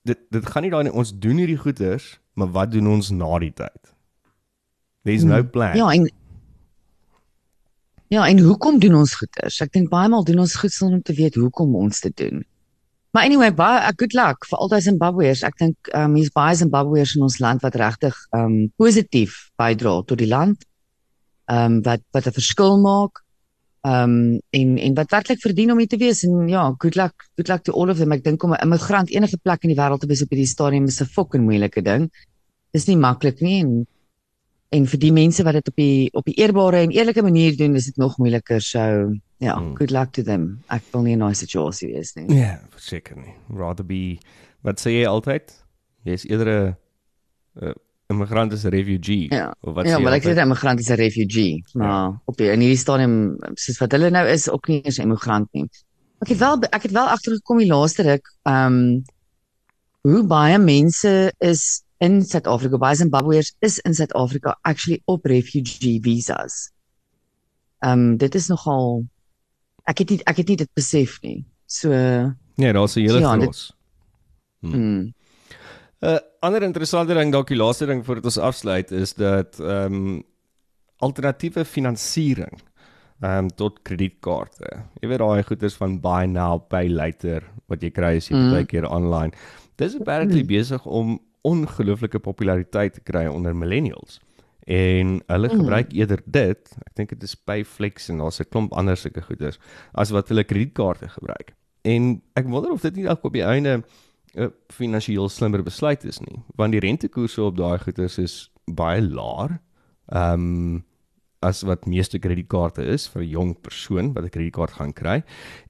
dit 0.05 0.19
dit 0.29 0.45
gaan 0.45 0.61
nie 0.61 0.71
daai 0.71 0.89
ons 0.91 1.15
doen 1.19 1.41
hierdie 1.41 1.57
goeders, 1.57 2.19
maar 2.33 2.51
wat 2.51 2.71
doen 2.71 2.87
ons 2.87 3.09
na 3.09 3.39
die 3.39 3.53
tyd? 3.53 3.95
There's 5.05 5.23
no 5.23 5.43
plan. 5.43 5.75
Ja, 5.77 5.89
en 5.91 6.09
Ja, 8.07 8.27
en 8.27 8.39
hoekom 8.39 8.79
doen 8.79 8.95
ons 8.95 9.15
goeders? 9.17 9.57
Ek 9.65 9.71
dink 9.73 9.89
baie 9.89 10.09
maal 10.09 10.23
doen 10.23 10.43
ons 10.43 10.53
goed 10.61 10.73
sonder 10.73 10.99
om 10.99 11.05
te 11.05 11.13
weet 11.17 11.35
hoekom 11.41 11.73
ons 11.75 12.03
dit 12.05 12.13
doen. 12.17 12.43
Maar 13.15 13.23
anyway, 13.23 13.53
baie 13.55 13.79
uh, 13.79 13.93
good 13.95 14.11
luck 14.13 14.43
vir 14.43 14.59
al 14.59 14.69
daai 14.73 14.81
Zimbabweërs. 14.83 15.45
Ek 15.47 15.53
dink 15.61 15.89
um 15.95 16.17
hier's 16.19 16.33
baie 16.35 16.55
Zimbabweërs 16.59 17.13
in 17.15 17.23
ons 17.23 17.37
land 17.39 17.61
wat 17.63 17.77
regtig 17.79 18.17
um 18.35 18.57
positief 18.75 19.37
bydra 19.61 20.01
tot 20.09 20.19
die 20.19 20.27
land. 20.27 20.65
Um 21.47 21.77
wat 21.85 22.03
wat 22.11 22.27
'n 22.27 22.35
verskil 22.35 22.75
maak. 22.83 23.23
Um 23.87 24.41
en 24.59 24.75
en 24.87 24.97
wat 24.99 25.15
werklik 25.15 25.39
verdien 25.39 25.71
om 25.71 25.79
hier 25.79 25.87
te 25.87 26.01
wees 26.01 26.25
en 26.27 26.49
ja, 26.51 26.65
good 26.77 26.99
luck, 26.99 27.29
good 27.39 27.47
luck 27.47 27.63
to 27.63 27.71
all 27.71 27.89
of 27.89 28.03
them. 28.03 28.11
Ek 28.11 28.23
dink 28.23 28.43
om 28.43 28.51
'n 28.51 28.63
immigrant 28.67 29.09
enige 29.09 29.39
plek 29.39 29.63
in 29.63 29.71
die 29.71 29.79
wêreld 29.79 30.03
te 30.03 30.11
wees 30.11 30.21
op 30.21 30.35
hierdie 30.35 30.51
stadium 30.51 30.91
is 30.91 30.99
'n 30.99 31.07
fucking 31.07 31.45
moeilike 31.47 31.81
ding. 31.81 32.11
Dis 32.73 32.87
nie 32.87 32.97
maklik 32.97 33.39
nie 33.39 33.61
en 33.63 33.87
en 34.75 34.85
vir 34.91 34.99
die 34.99 35.11
mense 35.15 35.43
wat 35.47 35.53
dit 35.59 35.67
op 35.71 35.75
die 35.79 36.09
op 36.13 36.25
die 36.27 36.35
eerbare 36.41 36.81
en 36.83 36.91
eerlike 36.91 37.21
manier 37.23 37.55
doen, 37.57 37.75
is 37.79 37.85
dit 37.85 37.97
nog 38.01 38.17
moeiliker. 38.17 38.61
So, 38.61 39.13
ja, 39.39 39.55
Hmm. 39.57 39.75
good 39.77 39.91
luck 39.91 40.11
to 40.13 40.23
them. 40.23 40.63
Ek 40.69 40.81
wil 40.91 41.01
nie 41.03 41.15
'n 41.15 41.33
situasie 41.35 41.93
wees 41.93 42.13
nie. 42.15 42.25
Ja, 42.27 42.35
yeah, 42.35 42.57
seker 42.77 43.15
nie. 43.17 43.33
Rather 43.49 43.85
be 43.85 44.17
wat 44.63 44.79
sê 44.79 44.91
jy 45.01 45.05
altyd? 45.07 45.53
Jy's 46.05 46.25
eerder 46.25 46.47
'n 46.47 46.75
uh, 47.65 47.73
immigrant 48.09 48.53
as 48.53 48.65
'n 48.65 48.69
refugee. 48.69 49.27
Ja. 49.31 49.53
Of 49.61 49.73
wat 49.75 49.85
Ja, 49.85 49.95
sê 49.95 49.99
jy 49.99 50.03
maar 50.03 50.13
ek 50.13 50.23
sê? 50.23 50.35
'n 50.35 50.39
immigrant 50.39 50.79
is 50.79 50.89
'n 50.89 50.95
refugee, 50.95 51.63
maar 51.73 52.19
op 52.25 52.37
die, 52.37 52.51
in 52.51 52.59
hierdie 52.59 52.77
stadium 52.77 53.37
soos 53.55 53.77
wat 53.79 53.91
hulle 53.91 54.09
nou 54.09 54.27
is, 54.27 54.49
ook 54.49 54.67
nie 54.67 54.81
eens 54.83 54.97
'n 54.99 55.01
immigrant 55.03 55.47
nie. 55.53 55.67
Ek 56.21 56.29
het 56.29 56.37
wel 56.39 56.61
ek 56.71 56.83
het 56.83 56.91
wel 56.91 57.07
agtergekom 57.07 57.57
die 57.57 57.67
laaste 57.71 58.03
ruk, 58.03 58.25
ehm 58.45 58.73
um, 58.73 59.03
hoe 60.05 60.23
baie 60.23 60.57
mense 60.59 61.33
is 61.39 61.81
in 61.99 62.21
Suid-Afrika, 62.23 62.77
baie 62.77 62.95
Zimbabweërs 62.95 63.53
is 63.59 63.79
in 63.79 63.93
Suid-Afrika 63.95 64.57
actually 64.63 65.01
op 65.05 65.25
refugee 65.25 65.99
visas. 66.01 66.71
Ehm 67.83 67.91
um, 67.99 68.17
dit 68.17 68.35
is 68.35 68.47
nogal 68.49 69.05
ek 69.87 69.97
het 69.99 70.09
nie 70.09 70.19
ek 70.25 70.37
het 70.37 70.47
nie 70.47 70.57
dit 70.57 70.71
besef 70.73 71.19
nie. 71.21 71.45
So, 71.65 71.89
Nee, 72.57 72.71
daar's 72.73 72.95
'n 72.95 73.01
hele 73.01 73.19
Ja, 73.19 73.35
dit- 73.37 73.43
gros. 73.43 73.73
hmm. 74.61 74.71
hmm. 74.71 75.13
'n 76.01 76.07
uh, 76.07 76.17
Ander 76.41 76.63
interessante 76.63 77.13
ding 77.13 77.31
dalk 77.31 77.47
die 77.47 77.57
laaste 77.57 77.85
ding 77.85 78.05
voordat 78.05 78.25
ons 78.25 78.37
afsluit 78.37 78.91
is 78.91 79.13
dat 79.13 79.59
ehm 79.59 79.93
um, 79.93 80.23
alternatiewe 80.99 81.65
finansiering 81.65 82.61
ehm 83.21 83.37
um, 83.37 83.49
tot 83.49 83.79
kredietkaarte. 83.83 84.83
Jy 85.01 85.07
weet 85.07 85.19
daai 85.19 85.43
goeders 85.43 85.75
van 85.75 85.99
buy 86.01 86.25
now 86.25 86.59
pay 86.67 86.87
later 86.89 87.43
wat 87.67 87.81
jy 87.81 87.89
kry 87.91 88.15
as 88.17 88.27
jy 88.29 88.35
Mm. 88.35 88.51
baie 88.51 88.65
keer 88.65 88.87
online. 88.89 89.31
Dis 89.77 89.95
apparently 89.95 90.41
Mm. 90.41 90.47
besig 90.47 90.85
om 90.85 91.19
ongelooflike 91.45 92.19
populariteit 92.19 92.93
te 92.97 93.03
kry 93.05 93.25
onder 93.29 93.55
millennials. 93.55 94.19
En 94.65 95.21
hulle 95.27 95.49
Mm. 95.51 95.59
gebruik 95.59 95.91
eerder 95.93 96.21
dit, 96.25 96.75
ek 96.87 96.95
dink 96.95 97.09
dit 97.09 97.23
is 97.23 97.35
Payflex 97.35 98.09
en 98.09 98.17
daar's 98.17 98.39
'n 98.41 98.49
klomp 98.49 98.73
ander 98.73 98.97
sulke 98.97 99.21
goeders 99.21 99.59
as 99.93 100.09
wat 100.09 100.29
hulle 100.29 100.43
kredietkaarte 100.43 101.07
gebruik. 101.09 101.53
En 101.83 102.21
ek 102.35 102.47
wonder 102.47 102.71
of 102.71 102.81
dit 102.81 102.95
nie 102.95 103.05
dalk 103.05 103.23
op 103.23 103.33
die 103.33 103.43
einde 103.45 103.83
'n 104.35 104.51
finansiëel 104.73 105.29
slimmer 105.29 105.63
besluit 105.63 106.03
is 106.03 106.19
nie, 106.19 106.43
want 106.55 106.71
die 106.71 106.79
rentekoerse 106.81 107.41
op 107.41 107.57
daai 107.57 107.77
goederes 107.79 108.17
is 108.17 108.51
baie 108.65 109.01
laer. 109.01 109.59
Ehm 110.11 110.33
um, 110.33 110.83
as 111.41 111.61
wat 111.61 111.85
meeste 111.85 112.17
kredietkaarte 112.19 112.83
is 112.83 113.07
vir 113.07 113.21
'n 113.21 113.29
jong 113.29 113.61
persoon 113.61 114.13
wat 114.13 114.23
'n 114.23 114.29
kredietkaart 114.29 114.71
gaan 114.71 114.93
kry. 114.93 115.23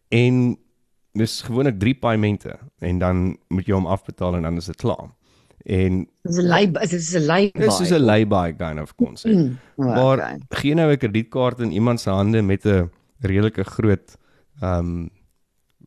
En 0.10 0.58
dis 1.14 1.42
gewoonlik 1.42 1.80
3 1.80 1.96
paemente 1.96 2.58
en 2.80 3.00
dan 3.00 3.38
moet 3.50 3.66
jy 3.66 3.74
hom 3.74 3.86
afbetaal 3.86 4.36
en 4.36 4.42
dan 4.42 4.58
is 4.58 4.66
dit 4.66 4.76
klaar. 4.76 5.10
En 5.64 6.08
Dis 6.22 6.38
'n 6.38 6.48
lay 6.48 6.70
is 6.82 6.90
dit 6.90 7.22
'n 7.22 7.26
lay 7.26 7.52
dis 7.54 7.80
is 7.80 7.92
'n 7.92 8.06
lay-by 8.06 8.54
kind 8.58 8.80
of 8.80 8.96
konsep. 8.96 9.32
Mm. 9.32 9.58
Maar 9.76 10.18
okay. 10.18 10.40
gee 10.50 10.74
nou 10.74 10.92
'n 10.92 10.98
kredietkaart 10.98 11.60
in 11.60 11.72
iemand 11.72 12.00
se 12.00 12.10
hande 12.10 12.42
met 12.42 12.66
'n 12.66 12.90
redelike 13.20 13.64
groot 13.64 14.18
ehm 14.62 14.80
um, 14.80 15.10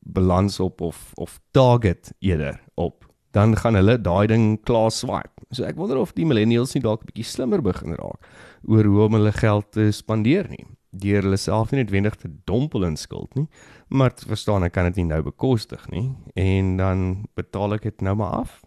balans 0.08 0.60
op 0.60 0.80
of 0.80 1.10
of 1.14 1.40
target 1.50 2.12
eerder 2.18 2.60
op, 2.74 3.06
dan 3.30 3.56
gaan 3.56 3.74
hulle 3.74 4.00
daai 4.00 4.26
ding 4.26 4.62
klaar 4.62 4.90
swipe. 4.90 5.44
So 5.50 5.64
ek 5.64 5.76
wonder 5.76 5.98
of 6.00 6.12
die 6.12 6.26
millennials 6.26 6.74
nie 6.74 6.82
dalk 6.82 7.02
'n 7.02 7.10
bietjie 7.12 7.24
slimmer 7.24 7.62
begin 7.62 7.94
raak 7.94 8.26
oor 8.68 8.84
hoe 8.84 9.04
om 9.04 9.12
hulle 9.12 9.32
geld 9.32 9.72
te 9.72 9.90
spandeer 9.92 10.48
nie. 10.48 10.66
Deur 10.90 11.22
hulle 11.22 11.36
self 11.36 11.70
nie 11.70 11.82
noodwendig 11.82 12.16
te 12.16 12.28
dompel 12.44 12.84
in 12.84 12.96
skuld 12.96 13.34
nie, 13.34 13.46
maar 13.88 14.14
te 14.14 14.26
verstaan 14.26 14.64
ek 14.64 14.72
kan 14.72 14.84
dit 14.84 14.96
nie 14.96 15.04
nou 15.04 15.22
bekostig 15.22 15.88
nie 15.90 16.16
en 16.34 16.76
dan 16.76 17.26
betaal 17.34 17.74
ek 17.74 17.82
dit 17.82 18.00
nou 18.00 18.16
maar 18.16 18.32
af. 18.44 18.60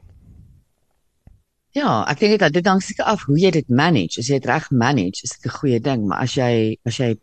Ja, 1.72 2.04
ek 2.12 2.20
dink 2.20 2.40
dit 2.40 2.54
dit 2.54 2.68
hang 2.68 2.82
seker 2.84 3.08
af 3.08 3.24
hoe 3.24 3.38
jy 3.40 3.52
dit 3.52 3.70
manage. 3.70 4.20
As 4.20 4.28
jy 4.28 4.40
dit 4.40 4.46
reg 4.50 4.72
manage, 4.72 5.24
is 5.24 5.32
dit 5.38 5.46
'n 5.46 5.56
goeie 5.56 5.80
ding, 5.80 6.08
maar 6.08 6.20
as 6.24 6.36
jy 6.36 6.78
as 6.86 6.98
jy 6.98 7.16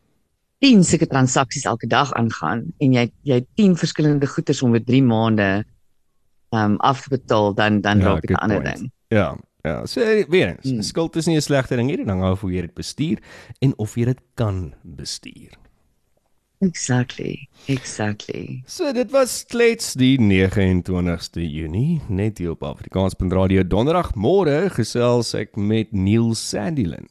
10 0.61 0.85
sulke 0.85 1.07
transaksies 1.07 1.65
elke 1.65 1.87
dag 1.87 2.13
aangaan 2.15 2.73
en 2.81 2.93
jy 2.93 3.11
jy 3.25 3.45
10 3.57 3.77
verskillende 3.77 4.27
goederes 4.27 4.63
om 4.63 4.73
vir 4.73 4.85
3 4.85 5.03
maande 5.03 5.65
um 6.51 6.77
af 6.81 7.03
te 7.03 7.11
betaal, 7.11 7.55
dan 7.55 7.81
dan 7.81 7.99
Ja, 7.99 8.05
raak 8.05 8.21
dit 8.23 8.31
'n 8.31 8.35
ander 8.35 8.63
point. 8.63 8.77
ding. 8.77 8.93
Ja, 9.09 9.37
ja. 9.63 9.87
So 9.87 10.01
weer 10.29 10.49
eens, 10.57 10.71
hmm. 10.71 10.83
skuld 10.83 11.17
is 11.17 11.27
nie 11.27 11.37
'n 11.37 11.43
slegte 11.43 11.77
ding 11.77 11.89
nie, 11.89 11.97
dit 11.97 12.07
hang 12.09 12.23
af 12.23 12.41
hoe 12.41 12.53
jy 12.53 12.61
dit 12.61 12.75
bestuur 12.75 13.19
en 13.61 13.79
of 13.79 13.95
jy 13.95 14.05
dit 14.05 14.21
kan 14.35 14.75
bestuur. 14.83 15.53
Exactly. 16.61 17.49
Exactly. 17.67 18.63
So 18.67 18.91
dit 18.93 19.13
was 19.15 19.45
klets 19.47 19.93
die 19.99 20.17
29ste 20.19 21.45
Junie, 21.45 22.01
net 22.09 22.43
hier 22.43 22.57
op 22.57 22.67
Afrikaans.radio 22.67 23.63
donderdag 23.63 24.15
môre 24.19 24.67
gesels 24.75 25.35
ek 25.39 25.55
met 25.55 25.95
Neil 25.95 26.35
Sandilin, 26.35 27.07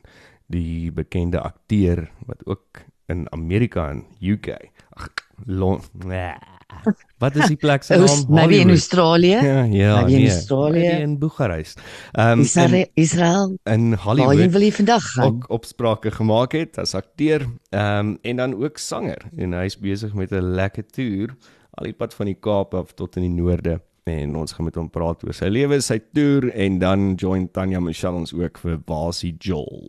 die 0.52 0.92
bekende 0.92 1.40
akteur 1.40 2.10
wat 2.28 2.44
ook 2.46 2.84
in 3.08 3.24
Amerika 3.32 3.88
en 3.94 4.04
UK. 4.20 4.52
Ag, 5.00 5.14
Lon 5.46 5.80
nee. 6.04 6.57
Wat 7.24 7.36
is 7.36 7.48
die 7.48 7.56
plek 7.58 7.84
se 7.84 7.96
naam? 7.98 8.26
maybe 8.30 8.58
in. 8.60 8.70
Australië, 8.70 9.28
Ja, 9.42 9.64
ja, 9.64 9.96
Maybe 9.96 10.12
in 10.12 10.22
nee. 10.22 10.32
Australië. 10.32 10.90
In 11.02 11.18
Boekarest. 11.20 11.80
Ehm 12.12 12.32
um, 12.32 12.40
Israel, 12.40 12.86
Israel. 12.94 13.58
in 13.64 13.94
Hollywood 13.94 14.52
wil 14.52 14.62
jy 14.62 14.72
vandag 14.72 15.04
gaan? 15.14 15.26
ook 15.26 15.50
opsprake 15.50 16.12
gemaak 16.12 16.52
het 16.52 16.78
as 16.78 16.94
akteur 16.96 17.48
ehm 17.70 18.00
um, 18.08 18.18
en 18.22 18.36
dan 18.36 18.54
ook 18.64 18.78
sanger 18.78 19.22
en 19.38 19.54
hy's 19.54 19.78
besig 19.80 20.14
met 20.14 20.32
'n 20.32 20.44
lekker 20.56 20.86
toer 20.86 21.36
al 21.78 21.86
die 21.86 21.94
pad 21.94 22.14
van 22.14 22.26
die 22.26 22.38
Kaap 22.40 22.74
af 22.74 22.94
tot 22.94 23.16
in 23.16 23.22
die 23.22 23.42
noorde 23.42 23.82
en 24.08 24.36
ons 24.36 24.52
gaan 24.56 24.66
met 24.66 24.76
hom 24.76 24.90
praat 24.90 25.24
oor 25.24 25.34
sy 25.34 25.50
lewe, 25.52 25.82
sy 25.82 26.00
toer 26.14 26.50
en 26.56 26.80
dan 26.80 27.16
join 27.16 27.48
Tanya 27.52 27.80
Michelle 27.84 28.16
ons 28.16 28.34
ook 28.34 28.58
vir 28.58 28.78
Basie 28.88 29.36
Joel. 29.40 29.88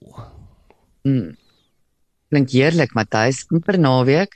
Mm. 1.07 1.37
Klink 2.29 2.51
heerlik, 2.51 2.93
Matthys. 2.95 3.47
Per 3.65 3.79
naweek. 3.79 4.35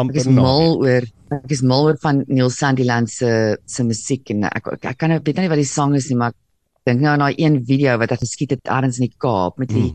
Ek 0.00 0.04
Amper 0.06 0.16
is 0.22 0.26
na. 0.26 0.40
mal 0.42 0.78
oor 0.80 1.04
ek 1.30 1.50
is 1.54 1.62
mal 1.62 1.84
oor 1.90 1.96
van 2.02 2.24
Neil 2.28 2.50
Sandiland 2.50 3.10
se 3.12 3.56
se 3.66 3.84
musiek 3.86 4.30
en 4.34 4.44
ek 4.48 4.66
ek, 4.72 4.84
ek 4.94 4.98
kan 4.98 5.10
nou 5.12 5.20
weet 5.22 5.36
nie 5.38 5.48
wat 5.52 5.60
die 5.60 5.68
sang 5.68 5.94
is 5.94 6.08
nie, 6.10 6.16
maar 6.16 6.32
ek 6.32 6.86
dink 6.88 7.00
nou 7.04 7.12
aan 7.12 7.20
daai 7.26 7.34
een 7.38 7.60
video 7.64 7.96
wat 8.00 8.10
hy 8.10 8.16
geskiet 8.24 8.50
het 8.56 8.64
ergens 8.72 8.98
in 8.98 9.06
die 9.08 9.16
Kaap 9.20 9.58
met 9.60 9.70
hierdie 9.70 9.94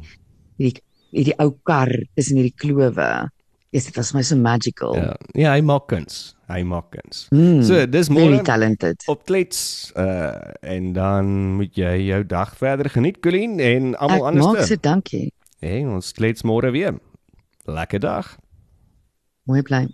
hierdie 0.59 0.81
hierdie 1.15 1.35
ou 1.39 1.51
kar 1.65 1.89
tussen 2.15 2.37
hierdie 2.39 2.53
klowe. 2.59 3.29
Yes, 3.75 3.85
dit 3.89 3.97
was 3.97 4.13
my 4.15 4.21
so 4.23 4.37
magical. 4.39 4.93
Ja, 4.95 5.15
ja, 5.35 5.49
hy 5.57 5.61
maak 5.67 5.87
kuns. 5.91 6.35
Hy 6.47 6.61
maak 6.63 6.91
kuns. 6.93 7.25
Mm, 7.35 7.63
So, 7.67 7.81
dis 7.91 8.07
môre 8.13 8.37
talented. 8.47 9.03
op 9.11 9.25
klets 9.27 9.91
uh 9.99 10.31
en 10.63 10.93
dan 10.93 11.25
moet 11.57 11.75
jy 11.75 12.05
jou 12.07 12.21
dag 12.23 12.53
verder 12.55 12.87
geniet 12.93 13.19
Colleen 13.21 13.59
en 13.59 13.93
Ek 13.95 13.99
almal 13.99 14.19
maak 14.21 14.31
anders. 14.55 14.67
so 14.69 14.75
dankie. 14.79 15.33
En 15.59 15.89
ons 15.97 16.11
klets 16.13 16.43
môre 16.47 16.71
weer. 16.71 16.95
Lekker 17.67 17.99
dag. 17.99 18.37
Mooi 19.45 19.61
bly. 19.61 19.85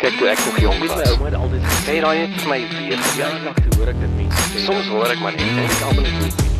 Kyk 0.00 0.16
toe 0.18 0.28
ek 0.32 0.40
nog 0.46 0.56
jong 0.60 0.78
Weet 0.80 0.90
my 0.90 0.96
was. 1.02 1.10
ouma 1.12 1.24
het 1.28 1.34
altyd 1.38 1.62
gesê, 1.64 1.84
Hey, 1.90 2.00
daai 2.00 2.18
het 2.24 2.40
vir 2.40 2.48
my 2.50 2.60
weer 2.72 3.02
ja, 3.20 3.28
ek 3.52 3.76
hoor 3.76 3.90
ek 3.92 4.00
dit 4.00 4.14
mense 4.16 4.46
sê. 4.50 4.64
Soms 4.64 4.88
hoor 4.94 5.12
ek 5.12 5.20
maar 5.22 5.36
net 5.36 5.44
en 5.44 5.60
ek 5.68 5.82
almal 5.88 6.08
net 6.22 6.53